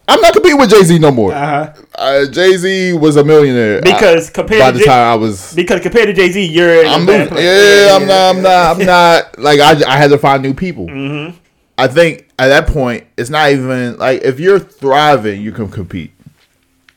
[0.07, 1.33] I'm not competing with Jay Z no more.
[1.33, 1.73] uh-huh.
[1.95, 5.15] Uh, Jay Z was a millionaire Because I- compared by to the Jay- time I
[5.15, 5.53] was.
[5.53, 7.33] Because compared to Jay Z, you're in a I'm bad moving.
[7.35, 7.43] place.
[7.45, 8.35] Yeah, I'm not.
[8.35, 8.79] I'm not.
[8.79, 9.39] I'm not.
[9.39, 10.87] Like I, I had to find new people.
[10.87, 11.37] Mm-hmm.
[11.77, 16.11] I think at that point, it's not even like if you're thriving, you can compete.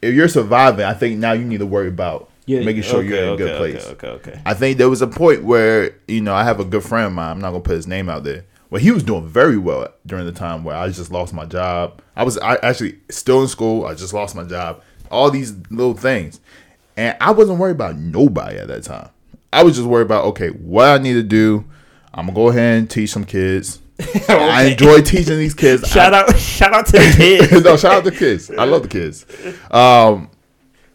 [0.03, 3.09] If you're surviving, I think now you need to worry about Yeah, making sure okay,
[3.09, 3.87] you're in a okay, good place.
[3.87, 4.43] Okay, okay, okay.
[4.45, 7.13] I think there was a point where you know I have a good friend of
[7.13, 7.31] mine.
[7.31, 8.45] I'm not gonna put his name out there.
[8.71, 12.03] Well, he was doing very well during the time where I just lost my job.
[12.17, 13.87] I was I actually still in school.
[13.87, 14.83] I just lost my job.
[15.13, 16.41] All these little things,
[16.97, 19.11] and I wasn't worried about nobody at that time.
[19.53, 21.65] I was just worried about okay, what I need to do.
[22.13, 23.81] I'm gonna go ahead and teach some kids.
[24.29, 25.89] I enjoy teaching these kids.
[25.89, 27.65] Shout out, shout out to the kids.
[27.65, 28.51] no, shout out to the kids.
[28.51, 29.25] I love the kids.
[29.71, 30.31] Um,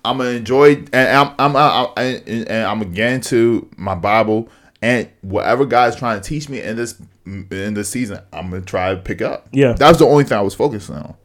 [0.06, 4.50] I'm gonna enjoy, and I'm, I'm, I'm, and, and I'm gonna get into my Bible
[4.82, 8.94] and whatever God's trying to teach me in this in the season, I'm gonna try
[8.94, 9.48] to pick up.
[9.52, 9.74] Yeah.
[9.74, 11.16] that was the only thing I was focusing on.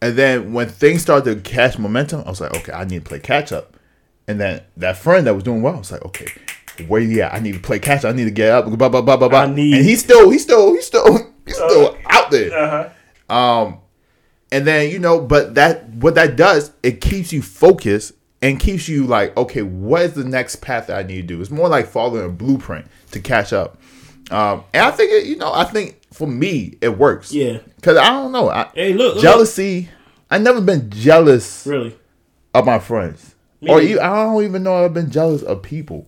[0.00, 3.08] And then when things started to catch momentum, I was like, okay, I need to
[3.08, 3.76] play catch up.
[4.28, 6.26] And then that friend that was doing well, I was like, okay,
[6.86, 7.34] where you at?
[7.34, 8.04] I need to play catch.
[8.04, 8.12] up.
[8.12, 8.66] I need to get up.
[8.66, 9.40] Blah blah blah blah blah.
[9.42, 12.52] I need- and he's still, he's still, he's still, he's still out there.
[12.56, 13.34] Uh-huh.
[13.34, 13.78] Um,
[14.52, 18.88] and then you know, but that what that does, it keeps you focused and keeps
[18.88, 21.40] you like, okay, what is the next path that I need to do?
[21.40, 23.78] It's more like following a blueprint to catch up.
[24.30, 27.32] Um, and I think it, you know, I think for me it works.
[27.32, 27.58] Yeah.
[27.82, 29.22] Cause I don't know, I, Hey, look, look.
[29.22, 29.88] jealousy.
[30.30, 31.96] I never been jealous Really?
[32.54, 36.06] of my friends, Me or you, I don't even know I've been jealous of people.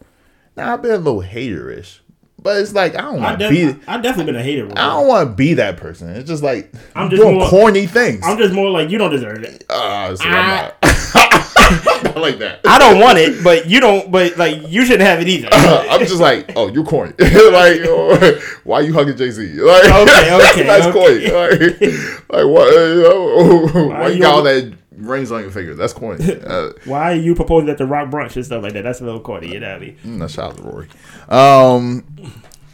[0.56, 2.00] Now I've been a little haterish,
[2.42, 3.82] but it's like I don't want to def- be.
[3.86, 4.66] I definitely been a hater.
[4.66, 4.74] Bro.
[4.76, 6.08] I don't want to be that person.
[6.10, 8.20] It's just like I'm just doing more- corny things.
[8.24, 9.64] I'm just more like you don't deserve it.
[9.68, 12.60] Uh, see, I- I'm, not, not like that.
[12.66, 14.10] I don't want it, but you don't.
[14.10, 15.48] But like you shouldn't have it either.
[15.52, 17.12] I'm just like, oh, you're corny.
[17.18, 19.46] like, oh, why you hugging Jay Z?
[19.60, 20.92] Like, Okay, okay, that's okay.
[21.30, 21.30] corny.
[21.30, 21.80] Like,
[22.28, 22.68] like what?
[22.68, 25.74] uh, oh, why you you got all that rings on your finger?
[25.74, 26.24] That's corny.
[26.46, 28.82] Uh, Why are you proposing at the rock brunch and stuff like that?
[28.82, 29.52] That's a little corny.
[29.52, 29.96] You know what I mean?
[30.04, 30.88] no, shout out to Rory.
[31.28, 32.04] Um,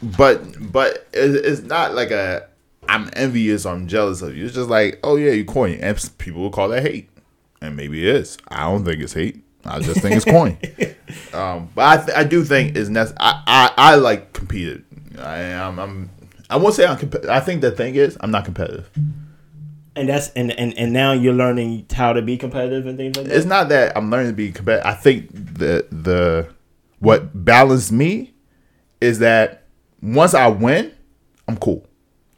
[0.02, 2.48] but but it's not like a
[2.88, 3.66] I'm envious.
[3.66, 4.44] or I'm jealous of you.
[4.46, 7.08] It's just like, oh yeah, you corny, and people will call that hate,
[7.60, 8.38] and maybe it is.
[8.48, 9.42] I don't think it's hate.
[9.64, 10.58] I just think it's corny.
[11.32, 13.16] Um, but I, th- I do think it's necessary.
[13.20, 14.84] I, I, I like competed.
[15.18, 15.78] I am.
[15.78, 16.10] I'm.
[16.50, 16.96] I won't say I'm.
[16.98, 18.90] Comp- I think the thing is I'm not competitive.
[19.96, 23.26] And that's and, and and now you're learning how to be competitive and things like
[23.26, 23.36] that.
[23.36, 24.86] It's not that I'm learning to be competitive.
[24.86, 26.48] I think the the
[26.98, 28.34] what balanced me
[29.00, 29.64] is that
[30.02, 30.92] once I win,
[31.48, 31.86] I'm cool.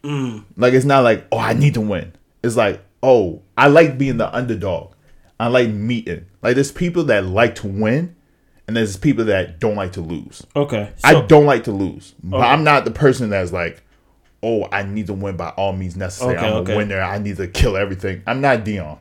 [0.04, 0.44] Mm.
[0.56, 2.12] Like it's not like oh I need to win.
[2.44, 4.94] It's like oh I like being the underdog.
[5.40, 6.26] I like meeting.
[6.42, 8.16] Like there's people that like to win,
[8.66, 10.46] and there's people that don't like to lose.
[10.54, 10.92] Okay.
[11.04, 13.82] I don't like to lose, but I'm not the person that's like,
[14.42, 16.36] oh, I need to win by all means necessary.
[16.36, 17.00] Okay, I'm a winner.
[17.00, 18.22] I need to kill everything.
[18.26, 18.98] I'm not Dion.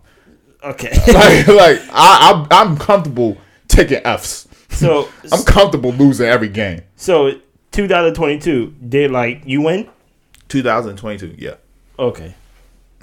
[0.64, 0.90] Okay.
[1.14, 4.48] like, like I, I'm, I'm comfortable taking Fs.
[4.70, 6.82] so I'm comfortable losing every game.
[6.96, 7.32] so
[7.72, 9.88] 2022 did like you win?
[10.50, 11.56] 2022, yeah,
[12.00, 12.34] Okay.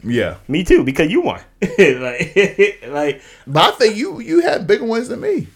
[0.03, 0.37] yeah.
[0.49, 1.41] Me too because you won.
[1.79, 5.47] like like But I think you you had bigger wins than me.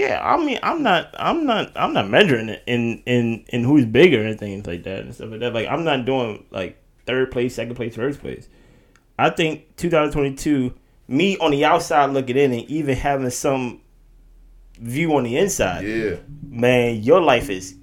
[0.00, 0.20] Yeah.
[0.24, 4.24] I mean I'm not I'm not I'm not measuring it in in in who's bigger
[4.24, 5.54] and things like that and stuff like that.
[5.54, 8.48] Like I'm not doing like third place, second place, first place.
[9.18, 10.72] I think 2022,
[11.08, 13.82] me on the outside looking in and even having some
[14.78, 16.16] view on the inside, Yeah,
[16.48, 17.76] man, your life is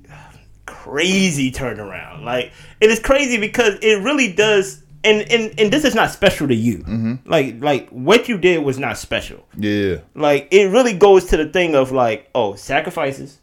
[0.65, 2.23] crazy turnaround.
[2.23, 2.51] Like
[2.81, 4.83] it is crazy because it really does.
[5.03, 6.79] And and and this is not special to you.
[6.79, 7.29] Mm-hmm.
[7.29, 9.45] Like like what you did was not special.
[9.55, 13.39] yeah, Like it really goes to the thing of like oh sacrifices.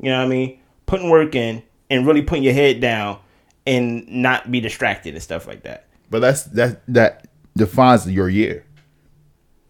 [0.00, 0.60] You know what I mean?
[0.86, 3.18] Putting work in and really putting your head down
[3.66, 5.86] and not be distracted and stuff like that.
[6.10, 8.64] but that's that that defines your year.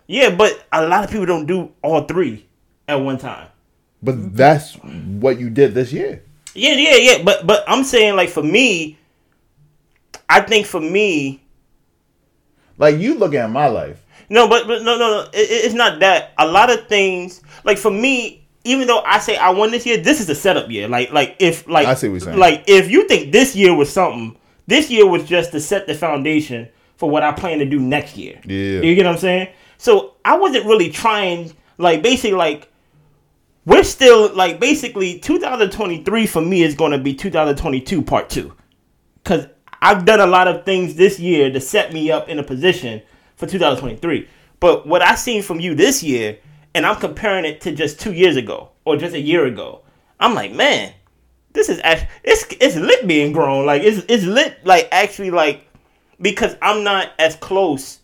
[0.06, 2.46] Yeah, but a lot of people don't do all three
[2.86, 3.48] at one time.
[4.02, 6.22] But that's what you did this year.
[6.54, 7.22] Yeah, yeah, yeah.
[7.24, 8.98] But but I'm saying like for me,
[10.28, 11.42] I think for me,
[12.78, 14.04] Like you looking at my life.
[14.28, 15.20] no, but but no, no, no.
[15.32, 16.32] It, it- it's not that.
[16.38, 19.96] A lot of things like for me, even though I say I won this year,
[19.98, 20.88] this is a setup year.
[20.88, 22.38] Like like if like I see what you're saying.
[22.38, 24.36] Like if you think this year was something,
[24.66, 28.16] this year was just to set the foundation for what I plan to do next
[28.16, 28.40] year.
[28.44, 28.80] Yeah.
[28.80, 29.48] You get what I'm saying?
[29.78, 32.68] So I wasn't really trying like basically like
[33.66, 38.52] we're still like basically 2023 for me is going to be 2022 part 2
[39.24, 39.46] cuz
[39.82, 43.02] I've done a lot of things this year to set me up in a position
[43.36, 44.28] for 2023
[44.60, 46.38] but what I've seen from you this year
[46.74, 49.82] and I'm comparing it to just 2 years ago or just a year ago
[50.18, 50.94] I'm like man
[51.52, 55.62] this is actually it's it's lit being grown like it's it's lit like actually like
[56.20, 58.00] because I'm not as close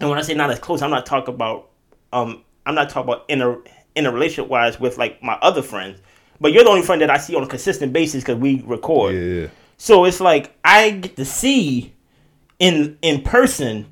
[0.00, 1.70] and when I say not as close, I'm not talking about
[2.12, 3.56] um I'm not talking about in a
[3.94, 6.00] in a relationship wise with like my other friends.
[6.40, 9.14] But you're the only friend that I see on a consistent basis because we record.
[9.14, 9.46] Yeah.
[9.76, 11.94] So it's like I get to see
[12.58, 13.86] in in person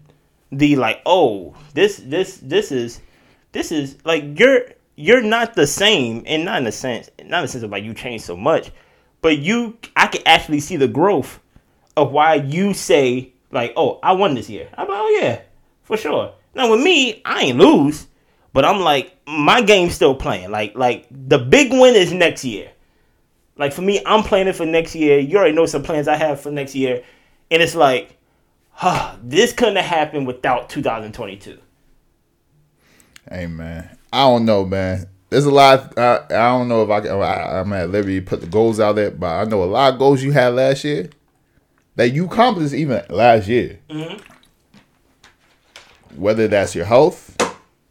[0.51, 3.01] the like oh this this this is
[3.53, 4.63] this is like you're
[4.97, 7.85] you're not the same and not in the sense not in the sense of like
[7.85, 8.71] you changed so much,
[9.21, 11.41] but you I can actually see the growth
[11.97, 14.69] of why you say like oh I won this year.
[14.75, 15.41] I'm like oh yeah
[15.83, 16.33] for sure.
[16.55, 18.07] Now with me I ain't lose,
[18.53, 20.51] but I'm like my game's still playing.
[20.51, 22.71] Like like the big win is next year.
[23.57, 25.19] Like for me, I'm planning for next year.
[25.19, 27.05] You already know some plans I have for next year,
[27.51, 28.17] and it's like,
[28.71, 31.59] huh, this couldn't have happened without 2022.
[33.31, 35.07] Hey man, I don't know, man.
[35.31, 35.97] there's a lot.
[35.99, 38.81] I, I don't know if I, can- I I'm at liberty to put the goals
[38.81, 41.09] out there, but I know a lot of goals you had last year
[41.97, 43.79] that you accomplished even last year.
[43.89, 44.19] Mm-hmm.
[46.17, 47.37] Whether that's your health,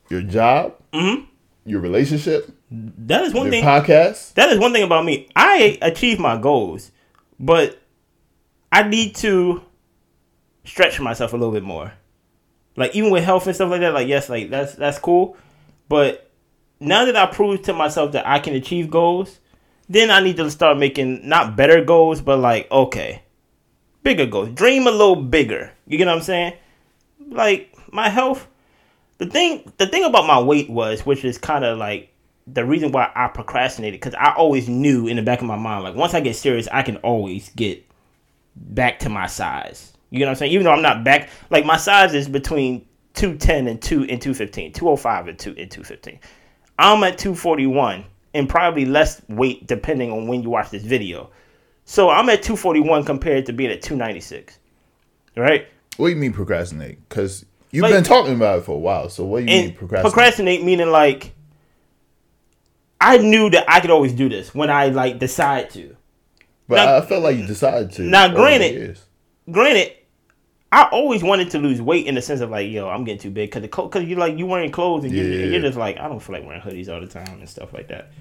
[0.09, 1.23] your job, Mm-hmm.
[1.65, 3.63] your relationship, That is one your thing.
[3.63, 4.33] podcast.
[4.33, 5.29] that is one thing about me.
[5.35, 6.91] I achieve my goals,
[7.39, 7.79] but
[8.71, 9.61] I need to
[10.65, 11.93] stretch myself a little bit more.
[12.75, 15.37] Like even with health and stuff like that, like yes, like that's that's cool.
[15.87, 16.31] But
[16.79, 19.39] now that I proved to myself that I can achieve goals,
[19.87, 23.21] then I need to start making not better goals, but like okay,
[24.01, 24.49] bigger goals.
[24.49, 25.71] Dream a little bigger.
[25.85, 26.53] You get what I'm saying?
[27.27, 28.47] Like my health.
[29.19, 32.12] The thing, the thing about my weight was, which is kind of like
[32.47, 35.83] the reason why I procrastinated, because I always knew in the back of my mind,
[35.83, 37.85] like once I get serious, I can always get
[38.55, 39.93] back to my size.
[40.09, 40.51] You know what I'm saying?
[40.51, 44.73] Even though I'm not back, like my size is between 210 and 2 and 215,
[44.73, 46.19] 205 and 2 and 215.
[46.79, 51.29] I'm at 241 and probably less weight depending on when you watch this video.
[51.85, 54.59] So I'm at 241 compared to being at 296.
[55.35, 55.67] Right?
[55.97, 57.07] What do you mean procrastinate?
[57.07, 59.09] Because you've Like- been talking about it for a while.
[59.09, 60.13] So what do you mean procrastinate?
[60.13, 61.33] procrastinate meaning like
[63.03, 65.95] I knew that I could always do this when I like decide to.
[66.67, 68.01] but now- I felt like you decided to.
[68.03, 68.99] Now, granted-
[69.51, 69.91] granted,
[70.71, 73.29] I always wanted to lose weight in the sense of like, yo, I'm getting too
[73.29, 76.07] big because because you like you wearing clothes and, you, and you're, just like, I
[76.07, 78.11] don't feel like wearing hoodies all the time and stuff like that.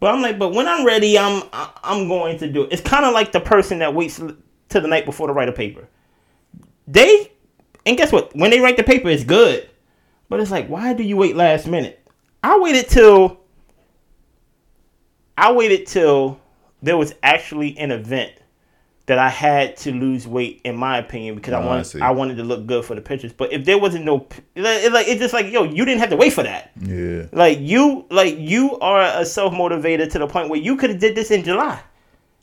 [0.00, 2.72] But I'm like, but when I'm ready, I'm I'm going to do it.
[2.72, 5.52] It's kind of like the person that waits to the night before to write a
[5.52, 5.86] paper.
[6.88, 7.30] They
[7.86, 8.34] and guess what?
[8.34, 9.68] When they write the paper, it's good.
[10.28, 12.00] But it's like, why do you wait last minute?
[12.42, 13.38] I waited till
[15.36, 16.40] I waited till
[16.82, 18.32] there was actually an event
[19.06, 22.00] that I had to lose weight, in my opinion, because Oh, I I wanted see.
[22.00, 23.34] I, wanted to look good for the pictures.
[23.34, 24.26] But if there wasn't no,
[24.56, 26.70] like, like it's just like yo, you didn't have to wait for that.
[26.80, 27.26] Yeah.
[27.32, 30.98] Like you, like you are a self motivator to the point where you could have
[31.00, 31.80] did this in July,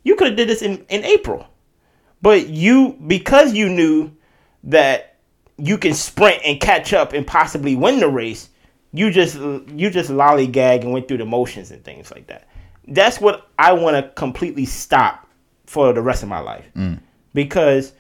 [0.04, 1.48] you could have did this in in April,
[2.22, 4.12] but you because you knew
[4.66, 5.18] that
[5.58, 8.50] you can sprint and catch up and possibly win the race,
[8.94, 12.48] you just you just lollygag and went through the motions and things like that.
[12.94, 15.28] That's what I want to completely stop
[15.66, 17.00] for the rest of my life mm.
[17.34, 17.94] because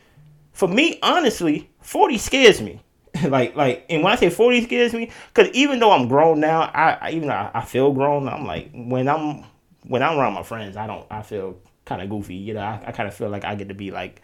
[0.51, 2.81] for me, honestly, forty scares me.
[3.27, 6.61] like, like, and when I say forty scares me, because even though I'm grown now,
[6.61, 8.27] I, I even though I, I feel grown.
[8.27, 9.45] I'm like when I'm
[9.83, 11.05] when I'm around my friends, I don't.
[11.09, 12.35] I feel kind of goofy.
[12.35, 14.21] You know, I, I kind of feel like I get to be like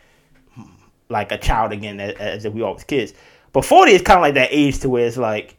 [1.10, 3.14] like a child again, as, as if we all was kids.
[3.54, 5.57] But forty is kind of like that age to where it's like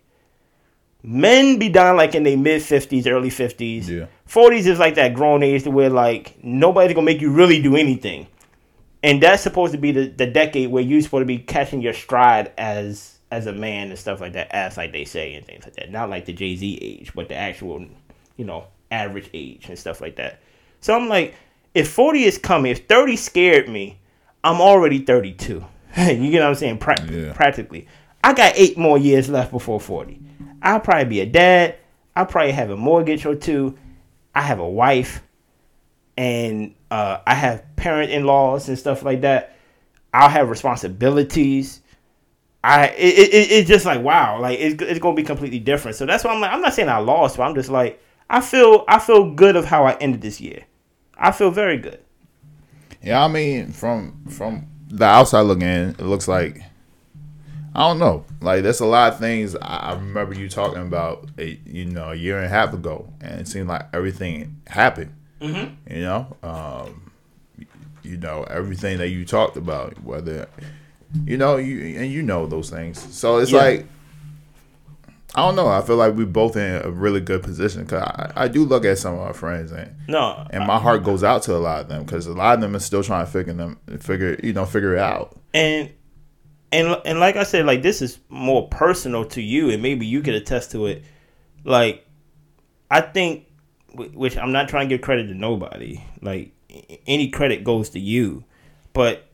[1.02, 3.88] men be done like in their mid fifties, early fifties.
[3.88, 4.06] Yeah.
[4.26, 7.76] Forties is like that grown age to where like nobody's gonna make you really do
[7.76, 8.26] anything
[9.02, 11.92] and that's supposed to be the, the decade where you're supposed to be catching your
[11.92, 15.64] stride as as a man and stuff like that, as like they say and things
[15.64, 15.90] like that.
[15.90, 17.84] Not like the Jay Z age, but the actual,
[18.36, 20.40] you know, average age and stuff like that.
[20.80, 21.34] So I'm like,
[21.74, 23.98] if 40 is coming, if 30 scared me,
[24.42, 25.52] I'm already 32.
[25.98, 26.78] you get what I'm saying?
[26.78, 27.34] Pra- Yeah.
[27.34, 27.86] Practically,
[28.24, 30.20] I got eight more years left before 40.
[30.62, 31.76] I'll probably be a dad.
[32.16, 33.78] I'll probably have a mortgage or two.
[34.34, 35.22] I have a wife
[36.16, 39.56] and uh, I have parent in laws and stuff like that.
[40.12, 41.80] I'll have responsibilities.
[42.64, 45.96] I it, it, it- it's just like wow, like it's, it's gonna be completely different.
[45.96, 48.40] So that's why I'm like I'm not saying I lost, but I'm just like I
[48.40, 50.64] feel I feel good of how I ended this year.
[51.16, 52.00] I feel very good.
[53.02, 56.60] Yeah, I mean, from from the outside looking in, it looks like
[57.74, 58.24] I don't know.
[58.40, 62.10] Like there's a lot of things I, I remember you talking about, a, you know,
[62.10, 65.14] a year and a half ago, and it seemed like everything happened.
[65.40, 65.94] Mm-hmm.
[65.94, 67.10] You know, um,
[68.02, 70.48] you know everything that you talked about, whether
[71.24, 72.98] you know you and you know those things.
[73.14, 73.58] So it's Yeah.
[73.62, 73.86] like
[75.34, 75.68] I don't know.
[75.68, 78.84] I feel like we're both in a really good position because I, I do look
[78.86, 81.82] at some of our friends and No, and my heart goes out to a lot
[81.82, 84.54] of them because a lot of them are still trying to figure them figure you
[84.54, 85.36] know figure it out.
[85.54, 85.90] and
[86.72, 90.20] and and like I said, like this is more personal to you, and maybe you
[90.20, 91.04] could attest to it.
[91.64, 92.06] Like,
[92.90, 93.46] I think,
[93.94, 96.02] which I'm not trying to give credit to nobody.
[96.22, 96.52] Like,
[97.06, 98.44] any credit goes to you,
[98.92, 99.24] but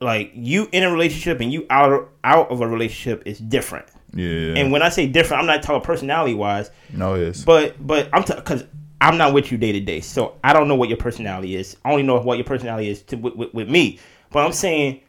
[0.00, 3.86] like you in a relationship and you out out of a relationship is different.
[4.12, 8.08] Yeah, And when I say different, I'm not talking personality wise, no, it's but but
[8.12, 8.64] I'm because
[9.00, 11.76] I'm not with you day to day, so I don't know what your personality is.
[11.84, 13.98] I only know what your personality is to with, with, with me.
[14.30, 15.00] But I'm saying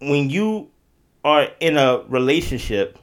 [0.00, 0.70] when you
[1.24, 2.98] are in a relationship,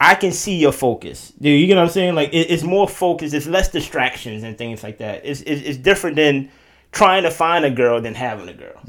[0.00, 1.32] I can see your focus.
[1.40, 2.14] Do you get what I'm saying?
[2.14, 3.32] Like it, it's more focus.
[3.32, 5.24] It's less distractions and things like that.
[5.24, 6.50] It's it's, it's different than
[6.92, 8.80] trying to find a girl than having a girl.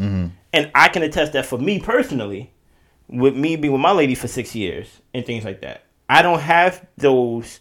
[0.53, 2.51] And I can attest that for me personally,
[3.07, 6.39] with me being with my lady for six years and things like that, I don't
[6.39, 7.59] have those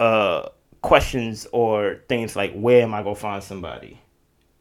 [0.00, 0.48] uh
[0.82, 4.00] questions or things like where am I gonna find somebody?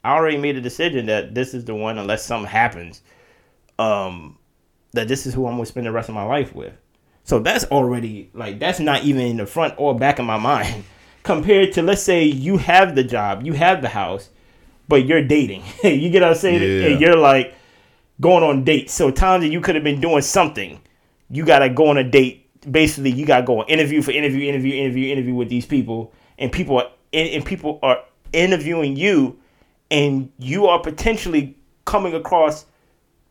[0.04, 3.02] I already made a decision that this is the one unless something happens.
[3.80, 4.38] Um
[4.94, 6.74] that this is who I'm gonna spend the rest of my life with.
[7.24, 10.84] So that's already like that's not even in the front or back of my mind
[11.24, 14.30] compared to let's say you have the job, you have the house,
[14.88, 15.64] but you're dating.
[15.84, 16.62] you get what I'm saying?
[16.62, 16.88] Yeah.
[16.90, 17.56] And you're like
[18.20, 18.94] going on dates.
[18.94, 20.80] So times that you could have been doing something,
[21.30, 22.40] you gotta go on a date.
[22.70, 26.52] Basically, you gotta go on interview for interview, interview, interview, interview with these people, and
[26.52, 28.00] people are and, and people are
[28.32, 29.40] interviewing you,
[29.92, 32.66] and you are potentially coming across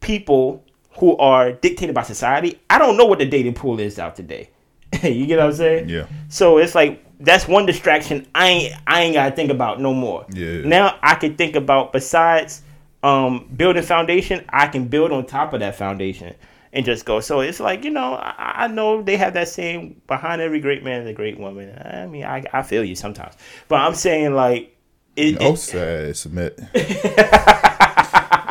[0.01, 0.65] people
[0.99, 2.61] who are dictated by society.
[2.69, 4.51] I don't know what the dating pool is out today.
[5.03, 5.89] you get what I'm saying?
[5.89, 6.07] Yeah.
[6.29, 10.27] So it's like that's one distraction I ain't I ain't gotta think about no more.
[10.33, 10.63] Yeah.
[10.63, 12.63] Now I can think about besides
[13.03, 16.35] um building foundation, I can build on top of that foundation
[16.75, 17.21] and just go.
[17.21, 20.83] So it's like, you know, I, I know they have that saying behind every great
[20.83, 21.79] man is a great woman.
[21.79, 23.35] I mean I, I feel you sometimes.
[23.69, 24.77] But I'm saying like
[25.17, 26.59] it, Oh, it- sad submit.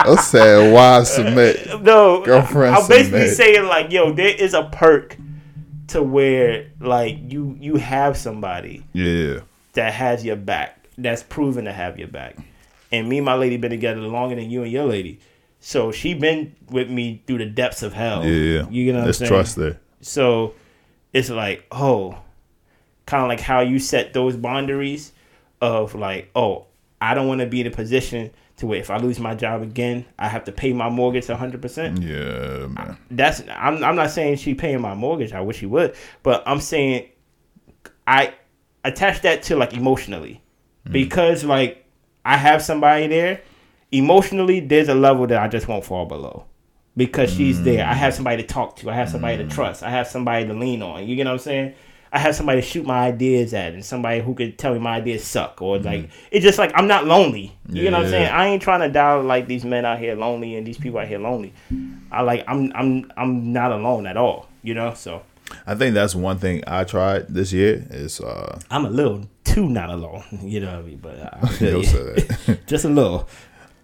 [0.05, 0.73] oh, sad.
[0.73, 1.81] Why submit?
[1.81, 3.37] no, Girlfriend I'm basically submit.
[3.37, 5.17] saying like, yo, there is a perk
[5.87, 9.39] to where like you you have somebody Yeah.
[9.73, 12.37] that has your back, that's proven to have your back.
[12.91, 15.19] And me and my lady been together longer than you and your lady.
[15.59, 18.25] So she been with me through the depths of hell.
[18.25, 18.67] Yeah.
[18.69, 19.29] You know what There's I'm saying?
[19.29, 19.79] trust there.
[20.01, 20.53] So
[21.13, 22.17] it's like, oh,
[23.05, 25.11] kind of like how you set those boundaries
[25.61, 26.67] of like, oh,
[26.99, 29.61] I don't want to be in a position to where if I lose my job
[29.61, 32.01] again, I have to pay my mortgage 100%.
[32.03, 32.97] Yeah, man.
[33.09, 35.33] That's I'm I'm not saying she paying my mortgage.
[35.33, 37.09] I wish she would, but I'm saying
[38.05, 38.33] I
[38.83, 40.41] attach that to like emotionally
[40.87, 40.91] mm.
[40.91, 41.85] because like
[42.23, 43.41] I have somebody there
[43.91, 44.59] emotionally.
[44.59, 46.45] There's a level that I just won't fall below
[46.95, 47.85] because she's there.
[47.85, 48.17] I have mm.
[48.17, 48.91] somebody to talk to.
[48.91, 49.51] I have somebody to mm.
[49.51, 49.81] trust.
[49.81, 51.07] I have somebody to lean on.
[51.07, 51.73] You get what I'm saying?
[52.13, 54.97] I have somebody to shoot my ideas at, and somebody who could tell me my
[54.97, 57.55] ideas suck, or like it's just like I'm not lonely.
[57.69, 58.29] You know what I'm saying?
[58.29, 61.07] I ain't trying to dial like these men out here lonely and these people out
[61.07, 61.53] here lonely.
[62.11, 64.49] I like I'm I'm I'm not alone at all.
[64.61, 65.23] You know, so
[65.65, 69.69] I think that's one thing I tried this year is uh I'm a little too
[69.69, 70.23] not alone.
[70.41, 70.97] You know what I mean?
[70.97, 72.59] But I that.
[72.67, 73.27] just a little.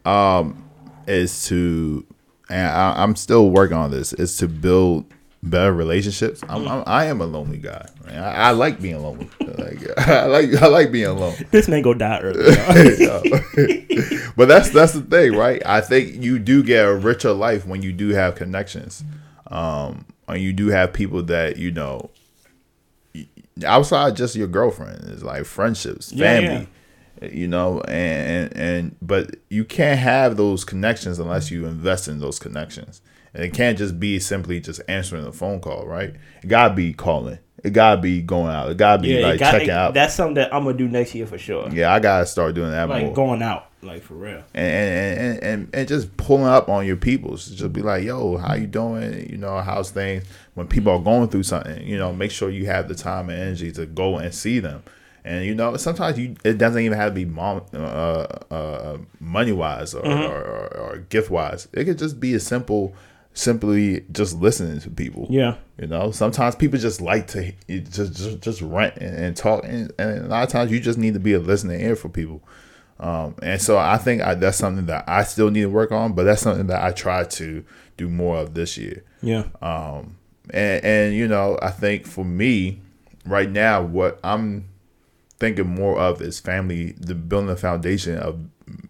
[0.05, 0.63] Um,
[1.07, 2.05] is to
[2.49, 5.05] and I, I'm still working on this is to build
[5.43, 6.43] better relationships.
[6.49, 7.87] I'm, I'm I am a lonely guy.
[8.05, 8.23] man.
[8.23, 9.29] I, I like being lonely.
[9.57, 11.33] Like I like I like being alone.
[11.51, 12.37] This man go die early.
[14.37, 15.61] but that's that's the thing, right?
[15.65, 19.03] I think you do get a richer life when you do have connections,
[19.47, 22.11] um, and you do have people that you know
[23.65, 25.09] outside just your girlfriend.
[25.09, 26.67] It's like friendships, Yeah, family,
[27.31, 32.19] you know, and, and and but you can't have those connections unless you invest in
[32.19, 33.01] those connections.
[33.33, 36.13] And it can't just be simply just answering the phone call, right?
[36.43, 37.39] It gotta be calling.
[37.63, 38.69] It gotta be going out.
[38.69, 39.93] It gotta be yeah, like got- checking it- out.
[39.93, 41.69] That's something that I'm gonna do next year for sure.
[41.69, 43.13] yeah, I gotta start doing that Like more.
[43.13, 44.43] going out, like for real.
[44.53, 47.47] and and, and and and just pulling up on your peoples.
[47.47, 49.27] Just be like, yo, how you doing?
[49.29, 50.23] You know, how's things?
[50.53, 53.39] When people are going through something, you know, make sure you have the time and
[53.41, 54.83] energy to go and see them.
[55.25, 57.77] And you know, sometimes you it doesn't even have to be mom, uh,
[58.51, 60.31] uh, money wise or, Mm-hmm.
[60.31, 61.67] or, or, or gift wise.
[61.73, 62.95] It could just be a simple,
[63.37, 65.27] simply just listening to people.
[65.29, 65.57] Yeah.
[65.79, 69.93] You know, sometimes people just like to just just, just rant and, and talk, and,
[69.99, 72.41] and a lot of times you just need to be a listening ear for people.
[72.99, 76.13] Um, and so I think I, that's something that I still need to work on,
[76.13, 77.63] but that's something that I try to
[77.95, 79.03] do more of this year.
[79.21, 79.43] Yeah.
[79.61, 80.17] Um,
[80.49, 82.81] and, and you know, I think for me
[83.23, 84.69] right now, what I'm
[85.39, 88.39] thinking more of is family, the building the foundation of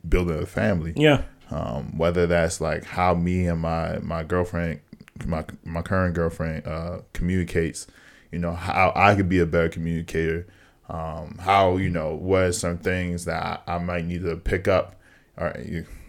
[0.07, 1.23] building a family Yeah.
[1.51, 4.81] Um, whether that's like how me and my my girlfriend
[5.25, 7.87] my my current girlfriend uh, communicates
[8.31, 10.47] you know how I could be a better communicator.
[10.89, 14.67] Um, how you know what are some things that I, I might need to pick
[14.67, 14.95] up?
[15.37, 15.53] Or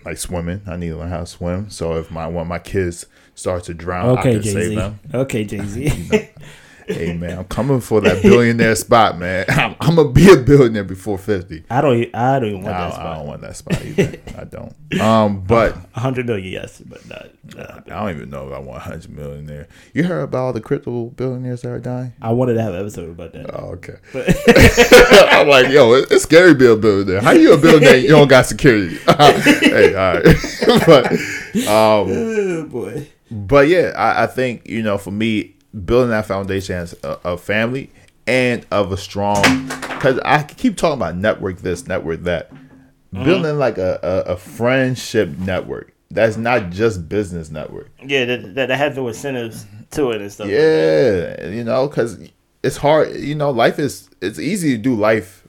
[0.05, 0.63] like swimming.
[0.67, 1.71] I need to learn how to swim.
[1.71, 4.75] So if my one of my kids start to drown I Okay, can Jay save
[4.75, 5.01] them.
[5.13, 5.89] Okay, Jay Z.
[6.89, 10.85] hey man I'm coming for that billionaire spot man I'm, I'm gonna be a billionaire
[10.85, 12.15] before 50 I don't.
[12.15, 15.01] I don't even want I that don't, I don't want that spot either I don't
[15.01, 17.27] um but A hundred million, yes, but not.
[17.59, 19.67] I don't even know if I want 100 million there.
[19.93, 22.13] You heard about all the crypto billionaires that are dying?
[22.23, 23.53] I wanted to have an episode about that.
[23.53, 23.97] Oh, okay.
[25.41, 27.21] I'm like, yo, it's scary to be a billionaire.
[27.21, 27.97] How you a billionaire?
[27.97, 28.97] You don't got security.
[28.99, 30.37] hey, all right.
[30.87, 31.19] but, um,
[31.69, 33.09] Oh boy.
[33.31, 37.37] but yeah, I, I think you know, for me, building that foundation as a, a
[37.39, 37.91] family
[38.27, 42.51] and of a strong, because I keep talking about network this, network that,
[43.13, 45.95] building like a, a, a friendship network.
[46.11, 47.91] That's not just business network.
[48.03, 50.47] Yeah, that, that, has no incentives to it and stuff.
[50.47, 51.39] like that.
[51.41, 52.19] Yeah, you know, because
[52.63, 53.15] it's hard.
[53.17, 55.47] You know, life is it's easy to do life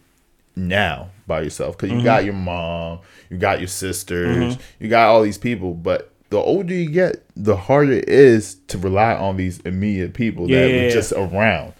[0.56, 2.06] now by yourself because you Mm-hmm.
[2.06, 3.00] got your mom,
[3.30, 5.74] you got your sisters, you got all these people.
[5.74, 10.48] But the older you get, the harder it is to rely on these immediate people
[10.48, 10.84] that Yeah.
[10.84, 11.74] were just around.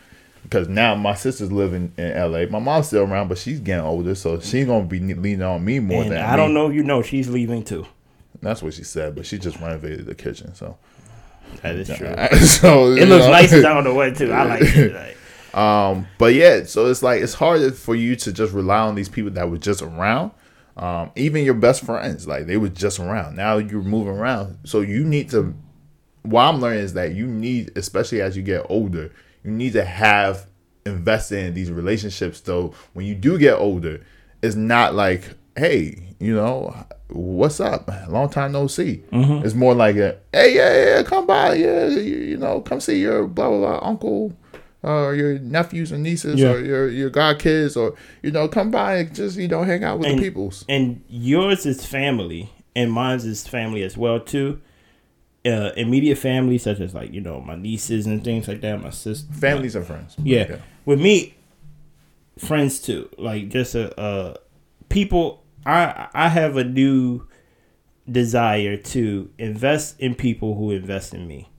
[0.44, 2.46] Because now my sister's living in LA.
[2.50, 5.80] My mom's still around, but she's getting older, so she's gonna be leaning on me
[5.80, 6.54] more And than I don't me.
[6.56, 7.86] know if you know she's leaving too.
[8.42, 10.78] That's what she said, but she just renovated the kitchen, so.
[11.62, 12.16] That is true.
[12.46, 14.32] so It looks nice down the way too.
[14.32, 14.94] I like it.
[14.94, 15.16] Like,
[15.60, 19.10] Um, but yeah, so it's like it's harder for you to just rely on these
[19.10, 20.32] people that were just around.
[20.80, 23.36] Um, even your best friends, like they were just around.
[23.36, 25.54] Now you're moving around, so you need to.
[26.24, 29.12] What I'm learning is that you need, especially as you get older,
[29.44, 30.48] you need to have
[30.86, 32.42] invested in these relationships.
[32.44, 34.02] So when you do get older,
[34.42, 35.24] it's not like,
[35.58, 36.74] hey, you know,
[37.10, 37.90] what's up?
[38.08, 39.04] Long time no see.
[39.44, 43.00] It's more like a, hey, yeah, yeah, come by, yeah, you, you know, come see
[43.00, 44.34] your blah blah blah uncle
[44.82, 46.52] or your nephews and nieces Yeah.
[46.52, 50.00] or your your godkids or you know come by and just you know hang out
[50.00, 50.66] with And- the peoples.
[50.70, 54.60] and yours is family, and mine's is family as well too.
[55.46, 58.82] Uh, immediate family, such as like you know my nieces and things like that.
[58.84, 60.16] My sister, Families and friends.
[60.22, 60.58] Yeah.
[60.86, 61.36] With me,
[62.38, 63.10] friends too.
[63.18, 64.34] Like just a uh,
[64.90, 65.44] people.
[65.66, 67.26] I I have a new
[68.10, 71.50] desire to invest in people who invest in me.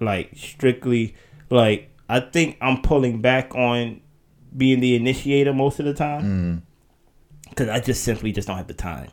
[0.00, 1.14] Like strictly,
[1.48, 4.02] like I think I'm pulling back on
[4.54, 7.48] being the initiator most of the time mm.
[7.48, 9.08] because I just simply just don't have the time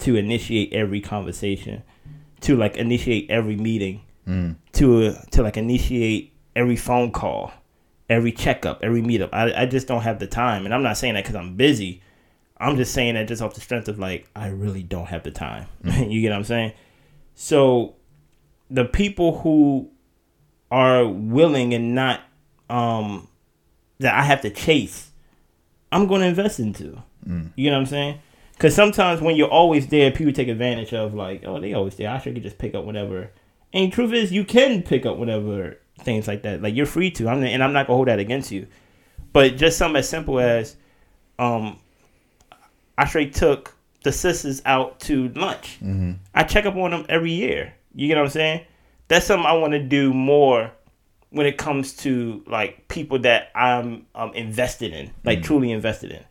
[0.00, 1.82] to initiate every conversation,
[2.42, 4.56] to like initiate every meeting, mm.
[4.72, 7.50] to uh, to like initiate every phone call,
[8.10, 9.30] every checkup, every meetup.
[9.32, 12.02] I I just don't have the time, and I'm not saying that because I'm busy.
[12.58, 15.30] I'm just saying that just off the strength of like I really don't have the
[15.30, 15.66] time.
[15.82, 16.10] Mm.
[16.12, 16.72] you get what I'm saying?
[17.34, 17.94] So
[18.68, 19.88] the people who
[20.70, 22.20] are willing and not
[22.70, 23.28] um
[24.00, 25.10] that I have to chase,
[25.92, 27.02] I'm going to invest into.
[27.56, 28.18] You know what I'm saying?
[28.52, 32.10] Because sometimes when you're always there, people take advantage of like, oh, they always there.
[32.10, 33.30] I should just pick up whatever.
[33.72, 36.62] And truth is, you can pick up whatever things like that.
[36.62, 37.28] Like you're free to.
[37.28, 38.66] I'm and I'm not gonna hold that against you.
[39.32, 40.76] But just something as simple as,
[41.38, 41.78] um,
[42.96, 45.78] I straight took the sisters out to lunch.
[46.34, 47.74] I check up on them every year.
[47.94, 48.60] You get what I'm saying?
[49.08, 50.70] That's something I want to do more
[51.34, 56.24] when it comes to like people that I'm um, invested in, like truly invested in,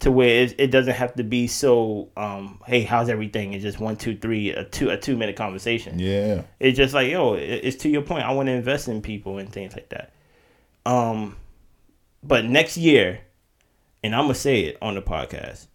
[0.00, 2.08] to where it, it doesn't have to be so.
[2.16, 3.52] Um, hey, how's everything?
[3.54, 5.98] It's just one, two, three, a two, a two minute conversation.
[5.98, 6.42] Yeah.
[6.60, 8.24] It's just like yo, it- it's to your point.
[8.24, 10.12] I want to invest in people and things like that.
[10.84, 11.36] Um,
[12.22, 13.20] but next year,
[14.02, 15.68] and I'm gonna say it on the podcast.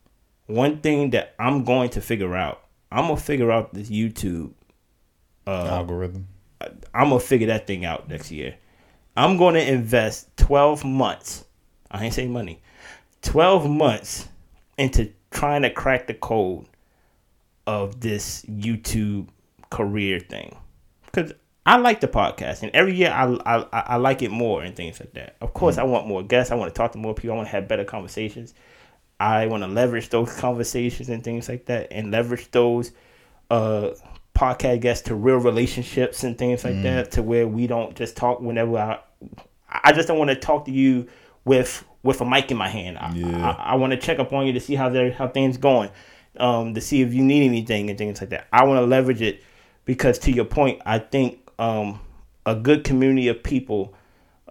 [0.47, 4.51] One thing that I'm going to figure out, I'm gonna figure out this YouTube
[5.45, 6.28] uh, Algorithm.
[6.62, 8.55] I'm gonna figure that thing out next year.
[9.16, 11.45] I'm gonna invest 12 months.
[11.89, 12.62] I ain't saying money.
[13.22, 14.28] 12 months
[14.78, 16.66] into trying to crack the code
[17.66, 19.28] of this YouTube
[19.70, 20.55] career thing.
[21.12, 21.34] Cause
[21.66, 24.74] I like the podcast, and every year I, I I I like it more and
[24.74, 25.36] things like that.
[25.41, 26.49] Of course, I want more guests.
[26.49, 27.34] I want to talk to more people.
[27.34, 28.53] I want to have better conversations.
[29.20, 32.93] I want to leverage those conversations and things like that, and leverage those
[33.51, 33.91] uh
[34.38, 38.39] podcast guests to real relationships and things like that, to where we don't just talk
[38.39, 38.99] whenever I.
[39.69, 41.07] I just don't want to talk to you
[41.43, 42.97] with with a mic in my hand.
[42.97, 43.49] I, Yeah.
[43.49, 45.89] I, I want to check up on you to see how they how things going,
[46.38, 48.47] um, to see if you need anything and things like that.
[48.53, 49.43] I want to leverage it
[49.85, 51.99] because, to your point, I think um,
[52.45, 53.95] a good community of people,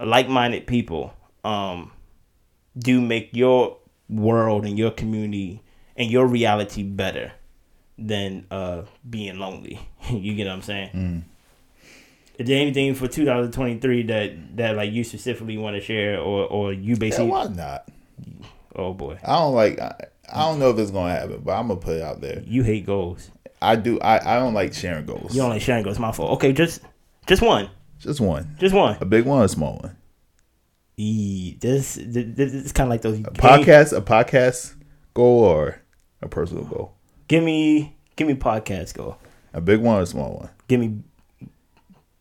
[0.04, 1.14] like minded people,
[1.44, 1.92] um,
[2.76, 3.78] do make your
[4.08, 5.62] world and your community
[5.96, 7.32] and your reality better
[7.98, 9.78] than uh, being lonely.
[10.10, 11.24] you get what I'm saying?
[12.38, 16.72] Is there anything for 2023 that that like you specifically want to share, or or
[16.72, 17.26] you Yeah, basically?
[17.28, 17.88] why not?
[18.74, 19.78] oh boy, I don't like.
[19.80, 19.94] I,
[20.32, 22.42] I don't know if it's gonna happen, but I'm gonna put it out there.
[22.46, 23.30] you hate goals.
[23.62, 23.98] I do.
[24.00, 25.34] I, I don't like sharing goals.
[25.34, 25.98] You don't like sharing goals.
[25.98, 26.32] My fault.
[26.32, 26.82] Okay, just
[27.26, 28.54] just one, Just one.
[28.58, 28.98] just one.
[29.00, 29.96] A big one, a small one.
[30.98, 34.74] E, this this, this is kind of like those A podcast, a podcast
[35.14, 35.80] goal or
[36.20, 36.95] a personal goal.
[37.28, 39.18] Give me give me podcast goal.
[39.52, 40.50] A big one or a small one.
[40.68, 40.98] Give me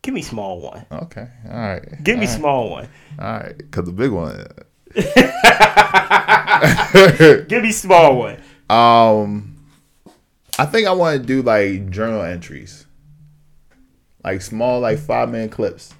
[0.02, 0.84] give me small one.
[0.90, 1.28] Okay.
[1.48, 2.02] All right.
[2.02, 2.38] Give me All right.
[2.38, 2.88] small one.
[3.18, 3.56] All right.
[3.58, 4.46] Because the big one.
[7.48, 8.36] Give me small one.
[8.70, 9.56] Um,
[10.58, 12.86] I think I want to do like journal entries,
[14.24, 15.94] like small, like five minute clips,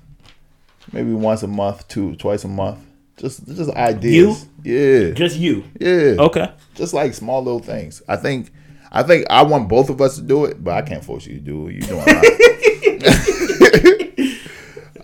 [0.93, 2.79] maybe once a month, two, twice a month.
[3.19, 4.47] Just, just ideas.
[4.63, 5.65] Yeah, Just you.
[5.81, 6.17] yeah.
[6.19, 6.53] Okay.
[6.75, 8.03] Just like small little things.
[8.09, 8.51] I think,
[8.97, 11.35] I think I want both of us to do it, but I can't force you
[11.35, 11.75] to do it.
[11.75, 12.25] You're doing lot.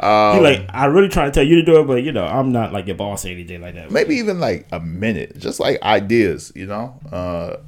[0.02, 2.50] Um, like, I really trying to tell you to do it, but you know, I'm
[2.50, 3.92] not like your boss or anything like that.
[3.92, 6.98] maybe even like a minute, just like ideas, you know.
[7.12, 7.58] Uh,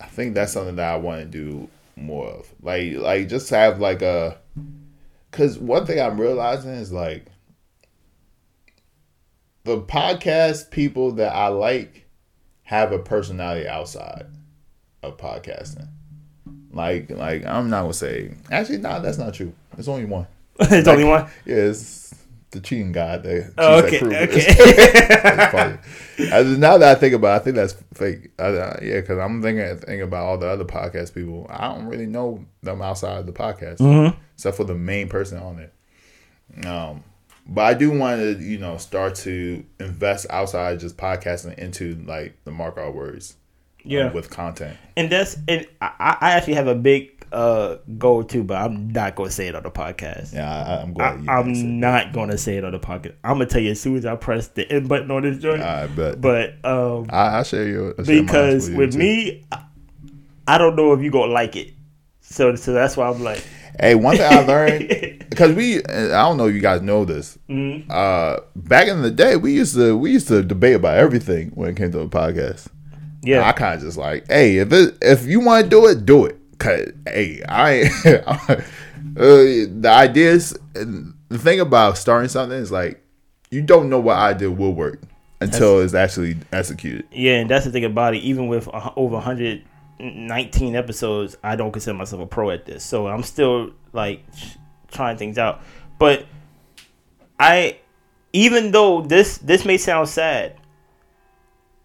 [0.00, 3.78] I think that's something that I want to do more of, like like just have
[3.78, 4.36] like a,
[5.30, 7.26] because one thing I'm realizing is like
[9.62, 12.08] the podcast people that I like
[12.64, 14.26] have a personality outside
[15.02, 15.88] of podcasting.
[16.72, 19.52] Like like I'm not gonna say actually no that's not true.
[19.74, 20.26] There's only one.
[20.60, 21.28] it's only one.
[21.44, 22.14] Yeah, it's
[22.50, 23.16] the cheating guy.
[23.18, 25.76] That Oh, okay, at Kruger.
[25.76, 25.78] okay.
[26.32, 28.30] I, now that I think about, it, I think that's fake.
[28.38, 31.46] I, I, yeah, because I'm thinking thinking about all the other podcast people.
[31.48, 34.18] I don't really know them outside of the podcast, Mm-hmm.
[34.34, 36.66] except for the main person on it.
[36.66, 37.04] Um,
[37.46, 42.36] but I do want to, you know, start to invest outside just podcasting into like
[42.44, 43.36] the mark our words,
[43.84, 44.12] um, Yeah.
[44.12, 44.76] with content.
[44.96, 49.14] and that's and I, I actually have a big uh goal too, but I'm not
[49.14, 50.32] gonna say it on the podcast.
[50.34, 51.22] Yeah, I, I'm I, glad.
[51.22, 53.14] you I'm not gonna say it on the podcast.
[53.22, 55.62] I'm gonna tell you as soon as I press the end button on this joint.
[55.62, 56.20] I bet.
[56.20, 58.98] but um, I, I share I mine because you, with too.
[58.98, 59.62] me, I,
[60.48, 61.70] I don't know if you gonna like it.
[62.20, 63.44] So so that's why I'm like,
[63.78, 64.88] Hey, one thing I learned
[65.30, 67.38] because we I don't know if you guys know this.
[67.48, 67.88] Mm-hmm.
[67.90, 71.70] Uh, back in the day, we used to we used to debate about everything when
[71.70, 72.66] it came to a podcast.
[73.22, 76.06] I yeah, kind of just like, hey, if it, if you want to do it,
[76.06, 76.38] do it.
[76.58, 78.62] Cause hey, I uh,
[79.16, 80.56] the ideas.
[80.74, 83.02] The thing about starting something is like
[83.50, 85.00] you don't know what idea will work
[85.40, 87.06] until it's actually executed.
[87.12, 88.18] yeah, and that's the thing about it.
[88.18, 92.84] Even with uh, over 119 episodes, I don't consider myself a pro at this.
[92.84, 94.24] So I'm still like
[94.90, 95.62] trying things out.
[95.98, 96.26] But
[97.38, 97.78] I,
[98.32, 100.56] even though this this may sound sad,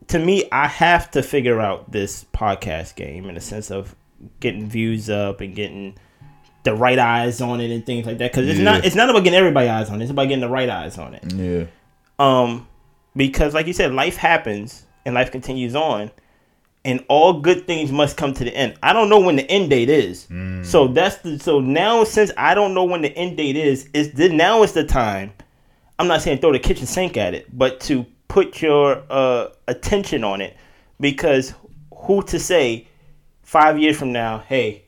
[0.07, 3.95] to me, I have to figure out this podcast game in the sense of
[4.39, 5.95] getting views up and getting
[6.63, 8.31] the right eyes on it and things like that.
[8.31, 8.65] Because it's Yeah.
[8.65, 10.03] not it's not about getting everybody eyes on it.
[10.05, 11.23] It's about getting the right eyes on it.
[11.33, 11.65] Yeah,
[12.17, 12.67] Um,
[13.15, 16.09] because like you said, life happens and life continues on,
[16.83, 18.75] and all good things must come to the end.
[18.83, 20.27] I don't know when the end date is,
[20.63, 24.13] so that's the so now since I don't know when the end date is, is
[24.13, 25.33] the now is the time.
[25.97, 30.23] I'm not saying throw the kitchen sink at it, but to put your uh, attention
[30.23, 30.55] on it,
[30.99, 31.53] because
[31.95, 32.87] who to say
[33.43, 34.83] five years from now, hey,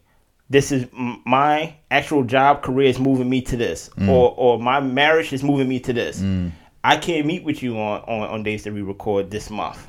[0.50, 4.80] this is m- my actual job career is moving me to this, or or my
[4.80, 6.22] marriage is moving me to this.
[6.84, 9.86] I can't meet with you on, on, on days that we record this month,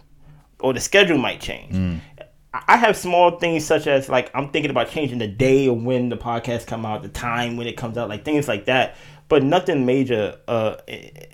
[0.61, 1.75] or the schedule might change.
[2.55, 5.83] I I have small things such as like I'm thinking about changing the day of
[5.83, 8.97] when the podcast come out, the time when it comes out, like things like that.
[9.29, 10.77] But nothing major uh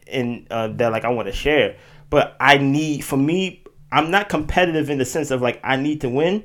[0.07, 1.77] in uh, that like I want to share.
[2.11, 6.01] But I need for me, I'm not competitive in the sense of like I need
[6.03, 6.45] to win,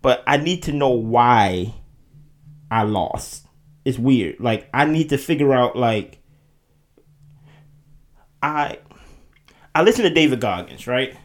[0.00, 1.74] but I need to know why
[2.70, 3.46] I lost.
[3.84, 4.40] It's weird.
[4.40, 6.18] Like I need to figure out like
[8.42, 8.78] I
[9.74, 11.16] I listen to David Goggins, right?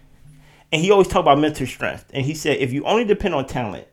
[0.72, 2.05] And he always talk about mental strength.
[2.13, 3.88] And he said if you only depend on talent,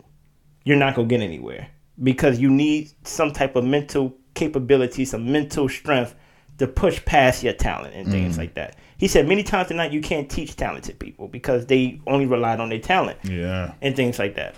[0.64, 1.68] you're not gonna get anywhere.
[2.02, 6.14] Because you need some type of mental capability, some mental strength
[6.58, 8.38] to push past your talent and things mm.
[8.38, 8.76] like that.
[8.96, 12.68] He said many times tonight you can't teach talented people because they only relied on
[12.68, 13.74] their talent yeah.
[13.82, 14.54] and things like that.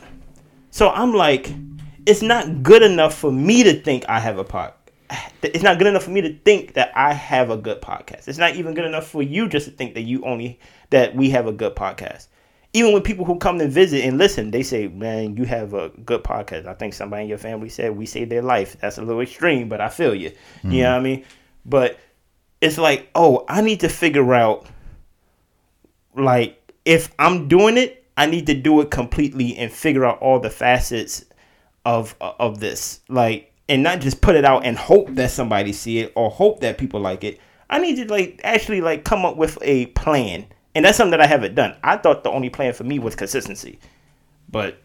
[0.71, 1.51] So I'm like,
[2.05, 4.75] it's not good enough for me to think I have a pod.
[5.43, 8.29] It's not good enough for me to think that I have a good podcast.
[8.29, 10.59] It's not even good enough for you just to think that you only
[10.91, 12.27] that we have a good podcast.
[12.73, 15.91] Even when people who come to visit and listen, they say, "Man, you have a
[16.05, 18.77] good podcast." I think somebody in your family said we saved their life.
[18.81, 20.33] That's a little extreme, but I feel you.
[20.65, 20.83] You mm.
[20.83, 21.25] know what I mean?
[21.67, 21.99] But
[22.61, 24.67] it's like, oh, I need to figure out
[26.15, 30.41] like if I'm doing it, I need to do it completely and figure out all
[30.41, 31.25] the facets
[31.85, 33.01] of of this.
[33.09, 36.61] Like and not just put it out and hope that somebody see it or hope
[36.61, 37.41] that people like it.
[37.69, 40.47] I need to like actually like come up with a plan.
[40.75, 41.75] And that's something that I haven't done.
[41.83, 43.81] I thought the only plan for me was consistency.
[44.49, 44.79] But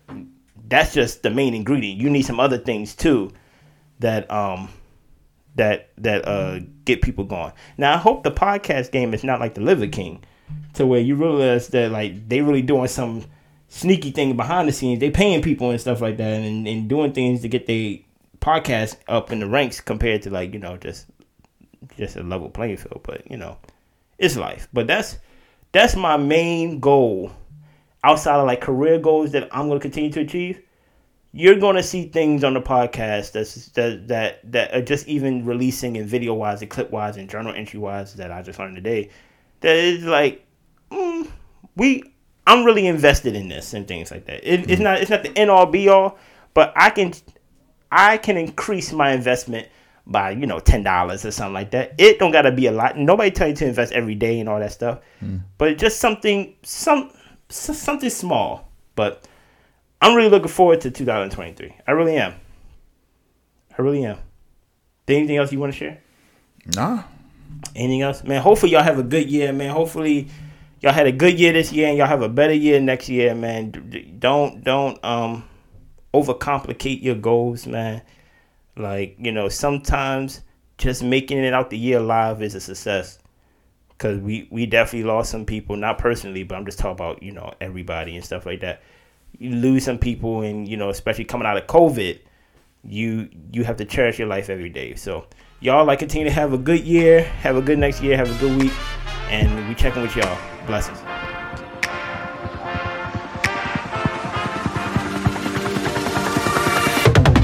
[0.68, 2.00] that's just the main ingredient.
[2.00, 3.32] You need some other things too
[4.00, 4.70] that um
[5.56, 7.54] that that uh get people going.
[7.78, 10.24] Now I hope the podcast game is not like the Liver King,
[10.76, 13.26] to where you realize that like they really doing some
[13.68, 15.00] sneaky thing behind the scenes.
[15.00, 17.98] They paying people and stuff like that, and, and doing things to get their
[18.40, 21.08] podcast up in the ranks compared to like you know just
[21.98, 23.02] just a level playing field.
[23.04, 23.58] But you know,
[24.18, 24.68] it's life.
[24.72, 25.18] But that's
[25.72, 27.32] that's my main goal
[28.04, 30.62] outside of like career goals that I'm to continue to achieve
[31.34, 35.46] you're going to see things on the podcast that's that that that are just even
[35.46, 38.76] releasing in video wise and clip wise and journal entry wise that I just learned
[38.76, 39.10] today.
[39.62, 40.46] That is like,
[40.92, 41.30] mm,
[41.76, 42.04] we
[42.48, 44.44] I'm really invested in this and things like that.
[44.44, 46.18] It, It's not it's not the end all be all,
[46.54, 47.14] but I can
[47.92, 49.68] I can increase my investment
[50.08, 51.94] by you know ten dollars or something like that.
[51.98, 52.98] It don't gotta be a lot.
[52.98, 55.00] Nobody tell you to invest every day and all that stuff,
[55.58, 57.12] but just something some
[57.48, 58.68] something small.
[58.96, 59.26] But
[60.02, 61.76] I'm really looking forward to 2023.
[61.88, 62.34] I really am.
[63.78, 64.18] I really am.
[65.08, 66.02] Anything else you want to share?
[66.76, 67.04] Nah.
[67.76, 68.42] Anything else, man?
[68.42, 69.70] Hopefully y'all have a good year, man.
[69.70, 70.28] Hopefully
[70.82, 73.36] y'all had a good year this year and y'all have a better year next year,
[73.36, 74.18] man.
[74.20, 75.44] Don't don't um
[76.14, 78.02] overcomplicate your goals, man.
[78.76, 80.42] Like you know, sometimes
[80.78, 83.20] just making it out the year alive is a success.
[83.98, 87.32] Cause we we definitely lost some people, not personally, but I'm just talking about you
[87.32, 88.82] know everybody and stuff like that.
[89.42, 92.20] You lose some people, and you know, especially coming out of COVID,
[92.84, 94.94] you you have to cherish your life every day.
[94.94, 95.26] So
[95.62, 98.40] y'all like continue to have a good year, have a good next year, have a
[98.40, 98.74] good week,
[99.30, 100.38] and we checking with y'all.
[100.68, 101.00] Blessings.